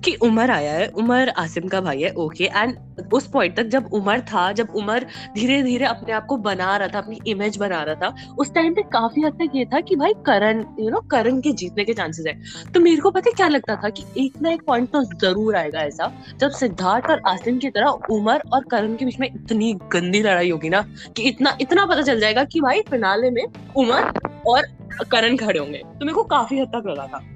कि 0.03 0.15
उमर 0.23 0.51
आया 0.51 0.73
है, 0.73 0.88
उमर 0.89 1.29
आसिम 1.38 1.67
का 1.67 1.81
भाई 1.81 2.01
है 2.01 2.11
ओके 2.15 2.45
एंड 2.45 2.75
उस 3.13 3.27
पॉइंट 3.27 3.55
तक 3.57 3.67
जब 3.67 3.89
उमर 3.93 4.21
था, 4.23 4.51
जब 4.51 4.75
उमर 4.75 5.05
धीरे 5.35 5.61
धीरे 5.63 5.85
अपने 5.85 6.13
आप 6.13 6.25
को 6.25 6.38
बना 6.39 6.75
रहा 6.77 6.88
था, 6.88 7.00
अपनी 7.00 7.19
इमेज 7.27 7.57
बना 7.57 7.81
रहा 7.83 7.95
था, 7.95 8.35
उस 8.39 8.53
टाइम 8.53 8.73
पे 8.73 8.81
काफ़ी 8.93 9.21
हद 9.21 9.33
तक 9.33 9.55
ये 9.55 9.65
था 9.65 9.79
कि 9.81 9.95
भाई 9.95 10.13
करण 10.25 10.63
यू 10.79 10.89
नो 10.89 11.00
करण 11.11 11.39
के 11.41 11.51
जीतने 11.53 11.83
के 11.85 11.93
चांसेस 11.93 12.25
है। 12.27 12.71
तो 12.73 12.79
मेरे 12.79 13.01
को 13.01 13.11
पता 13.11 13.31
क्या 13.31 13.47
लगता 13.47 13.75
था 13.75 13.89
कि 13.89 14.03
एक 14.17 14.41
ना 14.41 14.51
एक 14.51 14.61
पॉइंट 14.67 14.89
तो 14.91 15.03
ज़रूर 15.03 15.55
आएगा 15.55 15.79
ऐसा, 15.81 16.11
जब 16.39 16.51
सिद्धार्थ 16.51 17.09
और 17.09 17.21
आसिम 17.27 17.57
की 17.57 17.69
तरह 17.69 18.15
उमर 18.15 18.43
और 18.53 18.63
करण 18.71 18.95
के 18.95 19.05
बीच 19.05 19.19
में 19.19 19.27
इतनी 19.27 19.73
गंदी 19.93 20.21
लड़ाई 20.21 20.50
होगी 20.50 20.69
ना, 20.69 20.81
कि 21.17 21.23
इतना 21.23 21.57
इतना 21.61 21.85
पता 21.85 22.01
चल 22.01 22.19
जाएगा 22.19 22.43
कि 22.43 22.61
भाई 22.61 22.81
फिनाले 22.89 23.29
में 23.31 23.43
उमर 23.77 24.11
और 24.48 24.65
करण 25.12 25.38
खड़े 25.38 25.60
होंगे। 25.60 25.77
तो 25.79 26.05
मेरे 26.05 26.13
को 26.13 26.24
काफ़ी 26.29 26.60
हद 26.60 26.67
तक 26.67 26.88
लगा 26.88 27.07
था। 27.07 27.27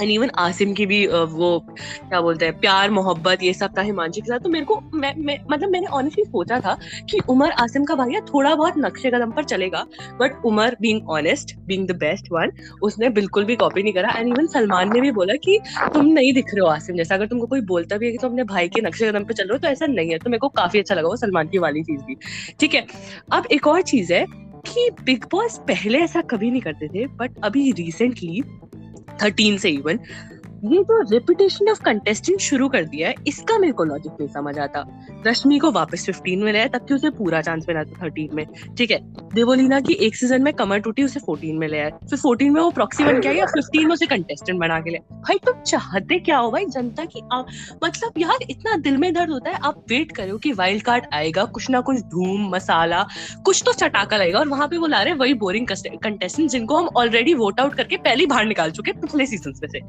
एंड 0.00 0.10
इवन 0.10 0.30
आसिम 0.38 0.72
की 0.72 0.84
भी 0.86 1.06
वो 1.06 1.58
क्या 1.68 2.20
बोलते 2.20 2.44
हैं 2.44 2.58
प्यार 2.58 2.90
मोहब्बत 2.90 3.42
ये 3.42 3.52
सब 3.52 3.76
था 3.78 3.82
हिमांशु 3.82 4.20
के 4.20 4.28
साथ। 4.28 4.38
तो 4.38 4.48
मेरे 4.48 4.64
को 4.64 4.80
मैं, 4.94 5.14
मैं 5.16 5.36
मतलब 5.50 5.70
मैंने 5.70 5.86
ऑनेस्टली 5.88 6.24
सोचा 6.24 6.58
था 6.60 6.76
कि 7.10 7.18
उमर 7.28 7.50
आसिम 7.60 7.84
का 7.84 7.94
भाई 7.94 8.20
थोड़ा 8.24 8.54
बहुत 8.54 8.78
नक्शे 8.78 9.10
कदम 9.10 9.30
पर 9.30 9.44
चलेगा। 9.44 9.84
But 10.20 10.44
Umar 10.44 10.76
being 10.80 11.08
honest 11.10 11.54
being 11.58 11.86
the 11.88 11.96
best 11.96 12.32
one 12.32 12.52
उसने 12.82 13.08
बिल्कुल 13.10 13.44
भी 13.44 13.56
कॉपी 13.56 13.82
नहीं 13.82 13.92
करा। 13.92 14.12
एंड 14.16 14.28
इवन 14.28 14.46
सलमान 14.46 14.92
ने 14.92 15.00
भी 15.00 15.10
बोला 15.12 15.34
कि 15.34 15.58
तुम 15.94 16.06
नहीं 16.06 16.32
दिख 16.32 16.54
रहे 16.54 16.60
हो 16.60 16.66
आसिम 16.66 16.96
जैसा। 16.96 17.14
अगर 17.14 17.26
तुमको 17.26 17.46
कोई 17.46 17.60
बोलता 17.66 17.96
भी 17.96 18.06
है 18.06 18.12
कि 18.12 18.18
तुम 18.18 18.30
अपने 18.30 18.44
भाई 18.44 18.68
के 18.68 18.80
नक्शे 18.80 19.10
कदम 19.10 19.24
पर 19.24 19.32
चल 19.32 19.44
रहे 19.44 19.52
हो 19.52 19.58
तो 19.58 19.68
ऐसा 19.68 19.86
नहीं 19.86 20.10
है। 20.10 20.18
तो 20.18 20.30
मेरे 20.30 20.38
को 20.38 20.48
काफ़ी 20.56 20.80
अच्छा 20.80 20.94
लगा 20.94 21.08
वो 21.08 21.16
सलमान 21.16 21.48
की 21.48 21.58
वाली 21.58 21.82
चीज़ 21.82 22.02
भी। 22.02 22.16
ठीक 22.60 22.74
है 22.74 22.86
अब 23.32 23.46
एक 23.52 23.66
और 23.66 23.82
चीज़ 23.82 24.12
है। 24.12 24.24
कि 24.66 24.90
बिग 25.02 25.24
बॉस 25.32 25.58
पहले 25.58 25.98
ऐसा 25.98 26.20
कभी 26.22 26.50
नहीं 26.50 26.62
करते 26.62 26.88
थे 26.88 27.06
बट 27.06 27.38
अभी 27.44 27.70
रिसेंटली 27.72 28.42
थर्टीन 29.22 29.58
से 29.58 29.70
इवन 29.70 29.98
ये 30.62 30.78
जो 30.78 31.00
रेपुटेशन 31.02 31.68
ऑफ़ 31.70 31.80
कंटेस्टेंट 31.82 32.40
शुरू 32.40 32.68
कर 32.68 32.84
दिया 32.84 33.08
है 33.08 33.14
इसका 33.26 33.56
मेरे 33.58 33.72
को 33.72 33.84
लॉजिक 33.84 34.12
नहीं 34.12 34.28
समझ 34.28 34.58
आता। 34.58 34.84
रश्मि 35.26 35.58
को 35.58 35.70
वापस 35.70 36.06
15 36.08 36.42
में 36.44 36.52
लाया 36.52 36.66
तब 36.68 36.92
उसे 36.92 37.10
पूरा 37.10 37.40
चांस 37.40 37.64
मिला 37.68 37.82
था 37.84 37.98
13 38.00 38.34
में। 38.34 38.44
ठीक 38.78 38.90
है 38.90 38.98
देवोलीना 39.34 39.80
की 39.80 39.92
एक 40.06 40.16
सीज़न 40.16 40.42
में 40.42 40.52
कमर 40.54 40.78
टूटी 40.78 41.02
उसे 41.02 41.20
14 41.20 41.58
में 41.58 41.66
ले 41.68 41.78
आया 41.78 41.88
फिर 42.10 42.18
14 42.18 42.50
में 42.50 42.60
वो 42.60 42.70
प्रॉक्सी 42.70 43.04
बन 43.04 43.20
के 43.20 43.28
आई 43.28 43.40
15 43.48 43.86
में 43.86 43.92
उसे 43.92 44.06
कंटेस्टेंट 44.06 44.58
बना 44.60 44.78
के 44.80 44.90
ले 44.90 44.98
भाई 45.12 45.38
तुम 45.46 45.60
चाहते 45.62 46.18
क्या 46.18 46.38
हो? 46.38 46.50
भाई 46.50 46.66
जनता 46.66 47.04
की 47.04 47.22
आ, 47.32 47.42
मतलब 47.84 48.12
यार 48.18 48.46
इतना 48.50 48.76
दिल 48.78 48.96
में 48.96 49.12
दर्द 49.14 49.30
होता 49.30 49.50
है। 49.50 49.58
आप 49.64 49.84
वेट 49.90 50.12
करो 50.12 50.38
कि 50.38 50.52
वाइल्ड 50.52 50.82
कार्ड 50.82 51.06
आएगा 51.14 51.44
कुछ 51.44 51.68
ना 51.70 51.80
कुछ 51.80 52.00
धूम 52.12 52.48
मसाला 52.54 53.04
कुछ 53.44 53.62
तो 53.66 53.72
चटाका 53.74 54.16
लगेगा। 54.16 54.38
और 54.38 54.48
वहाँ 54.48 54.68
पे 54.68 54.78
वो 54.78 54.86
ला 54.86 55.02
रहे 55.02 55.14
वही 55.14 55.34
बोरिंग 55.34 55.66
कंटेस्टेंट 55.66 56.50
जिनको 56.50 56.76
हम 56.76 56.88
ऑलरेडी 56.96 57.34
वोट 57.34 57.60
आउट 57.60 57.74
करके 57.74 57.96
पहले 57.98 58.26
बाहर 58.26 58.46
निकाल 58.46 58.70
चुके 58.70 58.92
पिछले 58.94 59.26
सीज़न 59.26 59.52
में 59.62 59.68
से। 59.68 59.80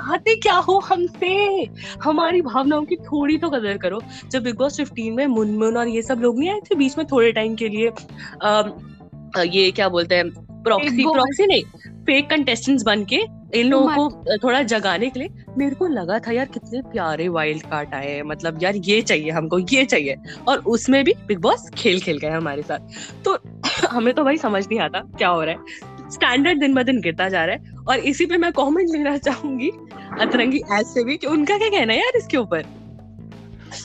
चाहते 0.00 0.34
क्या 0.36 0.54
हो 0.54 0.78
हमसे 0.78 1.64
हमारी 2.02 2.42
भावनाओं 2.42 2.84
की 2.84 2.96
थोड़ी 2.96 3.38
तो 3.38 3.50
कदर 3.50 3.76
करो। 3.78 4.00
जब 4.30 4.42
बिग 4.42 4.56
बॉस 4.56 4.76
फिफ्टीन 4.76 5.14
में 5.14 5.26
मुनमुन 5.26 5.76
और 5.76 5.88
ये 5.88 6.02
सब 6.02 6.20
लोग 6.20 6.38
नहीं 6.38 6.50
आए 6.50 6.60
थे 6.60 6.74
बीच 6.74 6.98
में 6.98 7.06
थोड़े 7.06 7.32
टाइम 7.32 7.54
के 7.54 7.68
लिए 7.68 7.90
आ, 8.42 8.62
ये 9.42 9.70
क्या 9.70 9.88
बोलते 9.88 10.14
हैं 10.14 10.30
प्रॉक्सी 10.62 11.02
प्रॉक्सी 11.02 11.46
नहीं 11.46 11.62
फेक 12.00 12.30
कंटेस्टेंट्स 12.30 12.82
बन 12.84 13.04
के 13.04 13.20
इन 13.54 13.66
लोगों 13.66 14.08
को 14.08 14.36
थोड़ा 14.36 14.62
जगाने 14.62 15.10
के 15.10 15.20
लिए 15.20 15.44
मेरे 15.58 15.74
को 15.74 15.86
लगा 15.86 16.18
था 16.18 16.32
यार 16.32 16.46
कितने 16.46 16.80
प्यारे 16.82 17.28
वाइल्ड 17.28 17.62
कार्ड 17.62 17.94
आए 17.94 18.10
हैं। 18.10 18.22
मतलब 18.22 18.62
यार 18.62 18.76
ये 18.76 19.00
चाहिए 19.02 19.30
हमको 19.30 19.58
ये 19.58 19.84
चाहिए। 19.84 20.16
और 20.48 20.58
उसमें 20.58 21.04
भी 21.04 21.14
बिग 21.28 21.38
बॉस 21.38 21.70
खेल 21.78 22.00
खेल 22.00 22.18
गए 22.18 22.28
हमारे 22.28 22.62
साथ। 22.62 23.24
तो 23.24 23.38
हमें 23.88 24.14
तो 24.14 24.24
भाई 24.24 24.36
समझ 24.36 24.66
नहीं 24.66 24.80
आता 24.80 25.00
क्या 25.18 25.28
हो 25.28 25.42
रहा 25.42 25.54
है। 25.54 26.10
स्टैंडर्ड 26.10 26.60
दिन 26.60 26.74
ब 26.74 26.82
दिन 26.82 27.00
गिरता 27.00 27.28
जा 27.28 27.44
रहा 27.44 27.56
है। 27.56 27.78
और 27.88 27.98
इसी 27.98 28.26
पे 28.26 28.36
मैं 28.36 28.52
कमेंट 28.52 28.88
लेना 28.90 29.16
चाहूँगी 29.16 29.70
अतरंगी 30.18 30.60
एज 30.72 30.86
से 30.86 31.04
भी 31.04 31.18
उनका 31.26 31.58
क्या 31.58 31.68
कहना 31.68 31.92
है 31.92 31.98
यार 31.98 32.16
इसके 32.16 32.36
ऊपर? 32.36 32.64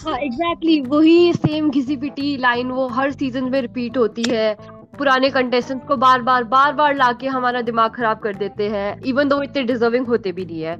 हाँ 0.05 0.17
एग्जैक्टली 0.17 0.75
exactly, 0.75 0.91
वही 0.91 1.33
सेम 1.33 1.69
घिसी 1.69 1.97
पिटी 1.97 2.35
लाइन 2.37 2.71
वो 2.71 2.87
हर 2.87 3.11
सीज़न 3.11 3.43
में 3.43 3.61
रिपीट 3.61 3.97
होती 3.97 4.23
है। 4.23 4.53
पुराने 4.97 5.29
कंटेस्टेंट 5.29 5.85
को 5.87 5.95
बार 5.97 6.21
बार 6.21 6.43
बार 6.43 6.73
बार 6.73 6.95
लाके 6.95 7.27
हमारा 7.27 7.61
दिमाग 7.61 7.91
खराब 7.91 8.19
कर 8.19 8.35
देते 8.35 8.69
हैं 8.69 9.01
इवन 9.01 9.29
दो 9.29 9.41
इतने 9.43 9.63
डिजर्विंग 9.63 10.07
होते 10.07 10.31
भी 10.31 10.45
नहीं 10.45 10.61
है। 10.61 10.79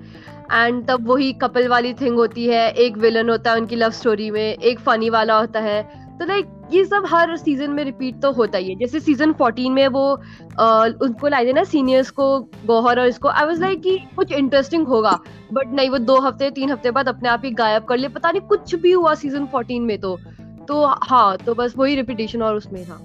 एंड 0.52 0.86
तब 0.88 1.08
वही 1.08 1.32
कपल 1.34 1.68
वाली 1.68 1.94
थिंग 1.94 2.16
होती 2.16 2.46
है 2.48 2.70
एक 2.72 2.98
विलन 2.98 3.30
होता 3.30 3.52
है 3.52 3.58
उनकी 3.58 3.76
लव 3.76 3.92
स्टोरी 3.92 4.30
में 4.32 4.42
एक 4.42 4.80
फनी 4.80 5.10
वाला 5.10 5.38
होता 5.40 5.60
है। 5.60 6.05
तो 6.20 6.26
लाइक 6.26 6.52
ये 6.72 6.84
सब 6.86 7.04
हर 7.08 7.36
सीज़न 7.38 7.72
में 7.72 7.84
रिपीट 7.84 8.22
तो 8.22 8.32
होता 8.32 8.58
ही 8.58 8.70
है। 8.70 8.76
जैसे 8.76 9.00
सीज़न 9.00 9.34
14 9.34 9.70
में 9.72 9.88
वो 9.88 10.04
आ, 10.60 10.86
उनको 10.86 11.28
लाए 11.28 11.46
थे 11.46 11.54
ना 11.54 11.64
सीनियर्स 11.64 12.10
को 12.10 12.40
गौहर 12.66 13.00
और 13.00 13.08
इसको 13.08 13.28
आई 13.28 13.46
वाज 13.46 13.60
लाइक 13.62 13.82
कि 13.82 13.98
कुछ 14.16 14.32
इंटरेस्टिंग 14.32 14.88
होगा। 14.88 15.20
बट 15.54 15.74
नहीं 15.74 15.90
वो 15.90 15.98
दो 15.98 16.20
हफ़्ते 16.20 16.50
तीन 16.52 16.72
हफ़्ते 16.72 16.92
बाद 16.92 17.10
अपने 17.10 17.30
आप 17.30 17.42
ही 17.46 17.52
गायब 17.52 17.86
कर 17.86 17.98
लिए। 17.98 18.10
पता 18.10 18.32
नहीं 18.32 18.42
कुछ 18.42 18.76
भी 18.76 18.92
हुआ 18.92 19.14
सीज़न 19.16 19.46
14 19.46 19.80
में 19.80 19.98
तो। 19.98 20.18
तो 20.68 20.86
हाँ 21.04 21.38
तो 21.38 21.54
बस 21.54 21.74
वही 21.78 21.96
रिपीटेशन 21.96 22.42
और 22.42 22.56
उसमें 22.56 22.84
था। 22.86 23.00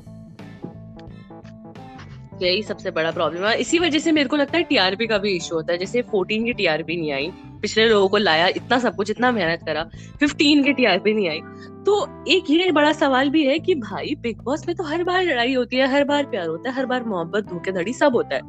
यही 2.47 2.62
सबसे 2.62 2.90
बड़ा 2.90 3.11
प्रॉब्लम 3.11 3.44
है 3.44 3.56
इसी 3.61 3.78
वजह 3.78 3.99
से 3.99 4.12
मेरे 4.12 4.28
को 4.28 4.37
लगता 4.37 4.59
है 4.59 4.64
टीआरपी 4.64 5.06
का 5.06 5.18
भी 5.18 5.30
इशू 5.30 5.54
होता 5.54 5.73
है। 5.73 5.78
जैसे 5.78 6.02
14 6.02 6.44
की 6.44 6.52
टीआरपी 6.52 6.97
नहीं 6.97 7.12
आई, 7.12 7.32
पिछले 7.62 7.88
लोगों 7.88 8.09
को 8.09 8.16
लाया, 8.16 8.47
इतना 8.47 8.78
सब 8.78 8.97
कुछ, 8.97 9.11
इतना 9.11 9.30
मेहनत 9.32 9.61
करा 9.66 9.82
15 10.20 10.62
की 10.62 10.73
टीआरपी 10.73 11.12
नहीं 11.14 11.28
आई। 11.28 11.40
तो 11.87 12.25
एक 12.28 12.50
ये 12.50 12.70
बड़ा 12.73 12.92
सवाल 12.92 13.30
भी 13.30 13.44
है 13.47 13.59
कि 13.59 13.75
भाई 13.75 14.14
बिग 14.20 14.40
बॉस 14.42 14.66
में 14.68 14.76
तो 14.76 14.85
हर 14.85 15.04
बार 15.04 15.25
लड़ाई 15.25 15.54
होती 15.54 15.76
है, 15.76 15.87
हर 15.87 16.04
बार 16.04 16.25
प्यार 16.25 16.47
होता 16.47 16.70
है, 16.70 16.76
हर 16.76 16.87
बार 16.87 17.04
मोहब्बत, 17.04 17.44
धोखेधड़ी 17.44 17.92
सब 17.92 18.14
होता 18.14 18.35
है। 18.35 18.42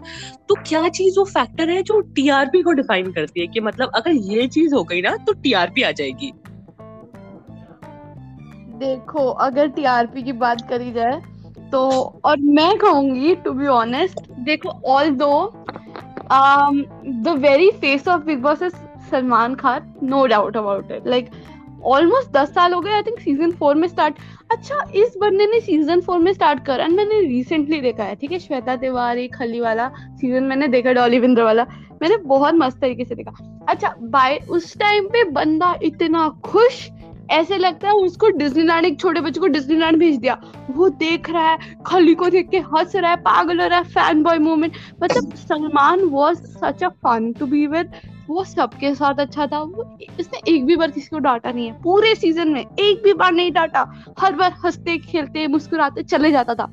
तो 0.50 0.55
क्या 0.55 0.89
चीज़ 0.89 1.19
वो 1.19 1.25
फैक्टर 1.25 1.69
है 1.69 1.83
जो 1.83 2.00
टीआरपी 2.01 2.62
को 2.62 2.71
डिफाइन 2.71 3.12
करती 3.12 3.41
है 3.41 3.48
कि 3.48 3.60
मतलब 3.60 3.91
अगर 3.95 4.12
ये 4.12 4.48
चीज़ 4.48 4.75
हो 4.75 4.83
गई 4.83 5.01
ना 5.01 5.15
तो 5.17 5.33
टीआरपी 5.33 5.81
आ 5.81 5.91
जाएगी? 5.91 6.31
देखो, 8.77 9.29
अगर 9.29 9.67
टीआरपी 9.67 10.24
की 10.24 10.31
बात 10.31 10.69
करी 10.69 10.91
जाए 10.91 11.21
तो 11.71 11.89
और 12.25 12.37
मैं 12.57 12.77
कहूँगी 12.77 13.35
टू 13.35 13.51
बी 13.51 13.67
ऑनेस्ट 13.67 14.29
देखो 14.45 14.69
although 15.15 15.33
the 17.23 17.35
very 17.39 17.69
face 17.81 18.07
of 18.07 18.23
big 18.25 18.41
boss 18.41 18.61
is 18.61 18.75
Salman 19.11 19.55
Khan 19.55 19.93
no 20.03 20.25
doubt 20.27 20.57
about 20.57 20.91
it 20.91 21.07
like 21.07 21.29
almost 21.85 22.31
दस 22.31 22.49
साल 22.53 22.73
हो 22.73 22.79
गए 22.81 22.91
आई 22.91 23.01
थिंक 23.01 23.19
सीज़न 23.19 23.51
फोर 23.51 23.75
में 23.75 23.87
स्टार्ट 23.87 24.15
अच्छा 24.51 24.75
इस 24.95 25.13
बंदे 25.21 25.45
ने 25.45 25.59
सीज़न 25.59 26.01
फोर 26.01 26.19
में 26.19 26.31
स्टार्ट 26.33 26.65
करा 26.65 26.85
एंड 26.85 26.95
मैंने 26.95 27.19
रिसेंटली 27.21 27.79
देखा 27.81 28.03
है, 28.03 28.15
ठीक 28.15 28.31
है? 28.31 28.39
श्वेता 28.39 28.75
तिवारी, 28.75 29.27
खली 29.27 29.59
वाला 29.59 29.87
सीज़न 29.89 30.43
मैंने 30.43 30.67
देखा 30.67 30.91
डॉली 30.93 31.19
विंद्र 31.19 31.43
वाला। 31.43 31.65
मैंने 32.01 32.17
बहुत 32.17 32.55
मस्त 32.55 32.79
तरीके 32.81 33.05
से 33.05 33.15
देखा। 33.15 33.65
अच्छा 33.69 33.93
बाय 34.01 34.37
उस 34.49 34.77
टाइम 34.79 35.07
पे 35.07 35.23
बंदा 35.31 35.73
इतना 35.83 36.27
खुश 36.43 36.87
ऐसे 37.31 37.57
लगता 37.57 37.88
है 37.88 37.93
उसको 37.95 38.29
डिज्नीलैंड 38.29 38.85
एक 38.85 39.00
छोटे 39.00 39.21
बच्चे 39.21 39.39
को 39.39 39.47
डिज्नीलैंड 39.47 39.97
भेज 39.97 40.17
दिया। 40.17 40.38
वो 40.71 40.89
देख 40.89 41.29
रहा 41.29 41.50
है, 41.50 41.75
खली 41.85 42.13
को 42.15 42.29
देख 42.29 42.50
के 42.50 42.59
हंस 42.59 42.95
रहा 42.95 43.11
है, 43.11 43.17
पागल 43.17 43.61
हो 43.61 43.67
रहा 43.67 43.79
है 43.79 43.83
फ़ैन 43.85 44.23
बॉय 44.23 44.38
मोमेंट 44.39 44.73
मतलब 45.03 45.35
Salman 45.38 46.03
was 46.05 46.38
such 46.38 46.83
a 46.83 46.89
fun 47.03 47.31
to 47.33 47.45
be 47.45 47.65
with 47.67 47.91
वो 48.29 48.43
सबके 48.43 48.93
साथ 48.95 49.19
अच्छा 49.19 49.45
था। 49.47 49.59
वो 49.59 49.97
इसने 50.19 50.39
एक 50.47 50.65
भी 50.65 50.75
बार 50.75 50.91
किसी 50.91 51.07
को 51.07 51.19
डांटा 51.19 51.51
नहीं 51.51 51.67
है। 51.67 51.81
पूरे 51.81 52.13
सीज़न 52.15 52.50
में 52.50 52.61
एक 52.61 53.01
भी 53.03 53.13
बार 53.13 53.31
नहीं 53.31 53.51
डांटा। 53.51 53.85
हर 54.19 54.33
बार 54.33 54.53
हँसते, 54.65 54.97
खेलते, 54.97 55.47
मुस्कुराते, 55.47 56.03
चले 56.03 56.31
जाता 56.31 56.55
था। 56.55 56.69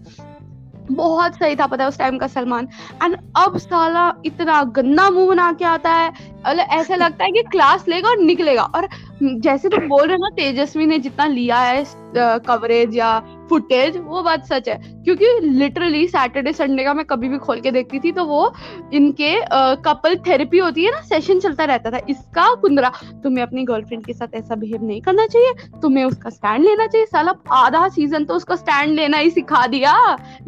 बहुत 0.90 1.35
सही 1.35 1.57
था, 1.57 1.66
पता 1.66 1.85
है, 1.85 1.88
उस 1.88 1.99
टाइम 1.99 2.18
का 2.18 2.26
सलमान। 2.26 2.68
एंड 3.04 3.16
अब 3.37 3.57
साला 3.59 4.12
इतना 4.25 4.62
गंदा 4.62 5.11
मुँह 5.11 5.28
बना 5.28 5.52
के 5.52 5.64
आता 5.64 5.92
है। 5.92 6.12
ऐसा 6.49 6.95
लगता 6.95 7.25
है 7.25 7.30
कि 7.30 7.42
क्लास 7.42 7.85
लेगा 7.88 8.09
और 8.09 8.18
निकलेगा। 8.18 8.62
और 8.62 8.88
जैसे 9.23 9.68
तुम 9.68 9.88
बोल 9.88 10.07
रहे 10.07 10.16
हो 10.16 10.18
ना, 10.21 10.28
तेजस्वी 10.28 10.87
ने 10.87 10.99
जितना 10.99 11.26
लिया 11.26 11.59
है 11.59 11.85
कवरेज 12.16 12.96
या 12.96 13.18
फुटेज 13.48 13.96
वो 13.96 14.22
बात 14.22 14.44
सच 14.46 14.68
है। 14.68 14.76
क्योंकि 15.04 15.26
लिटरली 15.42 16.06
सैटरडे 16.08 16.52
संडे 16.52 16.84
का 16.84 16.92
मैं 16.94 17.04
कभी 17.04 17.28
भी 17.28 17.38
खोल 17.38 17.60
के 17.60 17.70
देखती 17.70 17.98
थी 17.98 18.12
तो 18.12 18.24
वो 18.24 18.52
इनके 18.94 19.34
कपल 19.84 20.16
थेरेपी 20.26 20.58
होती 20.58 20.84
है 20.84 20.90
ना 20.90 21.00
सेशन 21.02 21.38
चलता 21.40 21.64
रहता 21.64 21.90
था। 21.90 22.00
इसका 22.08 22.54
कुंदरा, 22.54 22.92
तुम्हें 23.22 23.42
अपनी 23.44 23.64
गर्लफ्रेंड 23.64 24.04
के 24.06 24.12
साथ 24.12 24.34
ऐसा 24.34 24.54
बिहेव 24.54 24.84
नहीं 24.84 25.00
करना 25.02 25.26
चाहिए। 25.26 25.52
तुम्हें 25.82 26.04
उसका 26.04 26.30
स्टैंड 26.30 26.64
लेना 26.64 26.86
चाहिए। 26.86 27.06
साला, 27.06 27.34
आधा 27.52 27.88
सीज़न 27.88 28.24
तो 28.24 28.34
उसको 28.34 28.56
स्टैंड 28.56 28.94
लेना 28.94 29.18
ही 29.18 29.30
सिखा 29.30 29.66
दिया। 29.66 29.96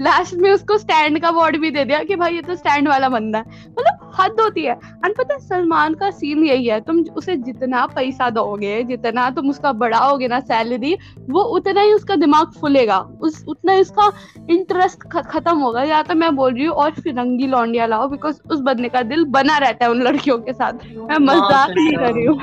लास्ट 0.01 0.35
में 0.35 0.51
उसको 0.53 0.79
स्टैंड 0.79 1.21
का 1.23 1.31
वर्ड 1.33 1.57
भी 1.61 1.71
दे 1.71 1.85
दिया 1.85 2.03
कि 2.03 2.17
भाई, 2.17 2.35
ये 2.35 2.43
तो 2.43 2.55
स्टैंड 2.57 2.89
वाला 2.89 3.09
बंदा 3.09 3.39
है। 3.39 3.45
मतलब 3.71 4.10
हद 4.15 4.41
होती 4.41 4.63
है। 4.63 4.73
एंड 4.73 5.15
पता 5.17 5.35
है 5.35 5.41
सलमान 5.41 5.95
का 5.95 6.11
सीन 6.13 6.45
यही 6.45 6.67
है 6.67 6.81
तुम 6.83 7.01
उसे 7.17 7.37
जितना 7.39 7.85
पैसा 7.89 8.29
दोगे 8.31 8.83
जितना 8.85 9.29
तुम 9.31 9.49
उसका 9.51 9.73
बढ़ाओगे 9.75 10.29
ना 10.29 10.41
सैलरी 10.43 10.97
वो 11.31 11.43
उतना 11.57 11.81
ही 11.81 11.93
उसका 11.93 12.17
दिमाग 12.17 12.53
फुलेगा। 12.61 12.99
उस 13.21 13.45
उतना 13.49 13.73
ही 13.73 13.81
उसका 13.81 14.11
इंटरेस्ट 14.51 15.03
खत्म 15.09 15.57
होगा। 15.59 15.83
या 15.85 16.03
तो 16.03 16.15
मैं 16.15 16.35
बोल 16.37 16.55
रही 16.55 16.65
हूँ 16.65 16.75
और 16.75 16.91
फिरंगी 16.93 17.47
लौंडिया 17.49 17.87
लाओ 17.87 18.09
बिकॉज़ 18.09 18.41
उस 18.51 18.61
बंदे 18.63 18.89
का 18.89 19.03
दिल 19.05 19.25
बना 19.31 19.59
रहता 19.59 19.85
है 19.85 19.91
उन 19.91 20.03
लड़कियों 20.03 20.39
के 20.41 20.53
साथ। 20.53 20.85
मैं 21.01 21.19
मज़ाक 21.21 21.71
नहीं 21.71 21.93
कर 21.93 22.13
रही 22.13 22.25
हूँ। 22.25 22.39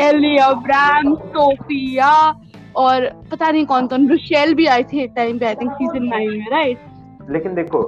एलिया 0.00 0.50
ब्राम 0.62 1.14
सोफिया 1.16 2.12
और 2.76 3.06
पता 3.30 3.50
नहीं 3.50 3.66
कौन 3.66 3.86
कौन 3.86 4.08
रुशेल 4.08 4.54
भी 4.54 4.66
आई 4.66 4.84
थी 4.84 5.02
एक 5.02 5.12
टाइम 5.16 5.38
पे 5.38 5.46
आई 5.46 5.54
थिंक 5.54 5.72
सीज़न 5.72 6.04
नाइन 6.06 6.30
में 6.30 6.50
राइट 6.52 7.30
लेकिन 7.30 7.54
देखो 7.54 7.82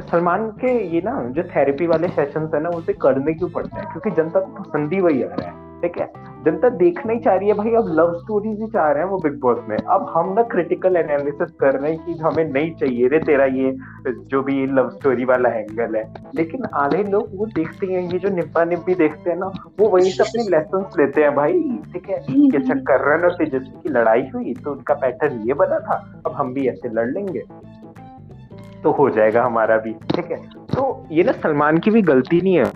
सलमान 0.00 0.48
के 0.60 0.72
ये 0.94 1.00
ना 1.04 1.20
जो 1.30 1.42
थेरेपी 1.50 1.86
वाले 1.86 2.08
सेशंस 2.10 2.54
है 2.54 2.62
ना 2.62 2.68
उसे 2.68 2.92
करने 3.02 3.34
क्यों 3.34 3.48
पड़ते 3.50 3.76
हैं? 3.76 3.86
क्योंकि 3.92 4.10
जनता 4.12 4.40
को 4.40 4.62
पसंद 4.62 4.92
ही 4.92 5.00
वही 5.00 5.22
आ 5.22 5.28
रहा 5.28 5.46
है 5.46 5.64
ठीक 5.80 5.98
है? 6.00 6.06
जनता 6.44 6.68
देखना 6.78 7.12
ही 7.12 7.18
चाह 7.20 7.34
रही 7.34 7.48
है 7.48 7.54
भाई 7.54 7.72
अब 7.74 7.86
लव 7.90 8.12
स्टोरीज 8.18 8.60
ही 8.60 8.66
चाह 8.66 8.90
रहे 8.90 9.02
हैं 9.02 9.08
वो 9.10 9.18
बिग 9.18 9.38
बॉस 9.40 9.58
में। 9.68 9.76
अब 9.76 10.06
हम 10.10 10.32
ना 10.32 10.42
क्रिटिकल 10.52 10.96
एनालिसिस 10.96 11.50
कर 11.60 11.78
रहे 11.78 11.92
हैं 11.92 12.04
कि 12.04 12.12
हमें 12.22 12.44
नहीं 12.44 12.70
चाहिए 12.74 13.08
रे 13.08 13.18
तेरा 13.20 13.44
ये 13.46 13.74
जो 14.30 14.42
भी 14.42 14.66
लव 14.68 14.88
स्टोरी 14.90 15.24
वाला 15.24 15.48
एंगल 15.50 15.96
है। 15.96 16.04
लेकिन 16.34 16.64
आधे 16.74 17.02
लोग 17.04 17.30
वो 17.34 17.46
देखते 17.54 17.86
हैं 17.86 18.02
ये 18.02 18.18
जो 18.18 18.28
निब्बा 18.28 18.64
निब्बी 18.64 18.94
देखते 18.94 19.30
हैं 19.30 19.38
ना 19.38 19.52
वो 19.80 19.88
वहीं 19.88 20.10
से 20.10 20.22
अपने 20.22 20.42
लेसन 20.50 20.88
लेते 20.98 21.22
हैं 21.22 21.34
भाई 21.36 21.62
ठीक 21.92 22.08
है? 22.10 22.18
अच्छा 22.58 22.74
करण 22.90 23.24
और 23.24 23.34
तेजस्वी 23.34 23.80
की 23.82 23.98
लड़ाई 23.98 24.28
हुई 24.34 24.54
तो 24.54 24.72
उनका 24.72 24.94
पैटर्न 24.96 25.42
ये 25.48 25.54
बना 25.54 25.78
था 25.80 26.02
अब 26.26 26.32
हम 26.32 26.54
भी 26.54 26.68
ऐसे 26.68 26.88
लड़ 26.90 27.08
लेंगे। 27.10 27.42
तो 28.86 28.90
हो 28.92 29.08
जाएगा 29.10 29.44
हमारा 29.44 29.76
भी, 29.76 29.92
ठीक 30.14 30.30
है? 30.30 30.36
तो 30.74 31.06
ये 31.12 31.22
ना 31.22 31.32
सलमान 31.32 31.78
की 31.78 31.90
भी 31.90 32.02
गलती 32.04 32.40
नहीं 32.40 32.58
है। 32.58 32.72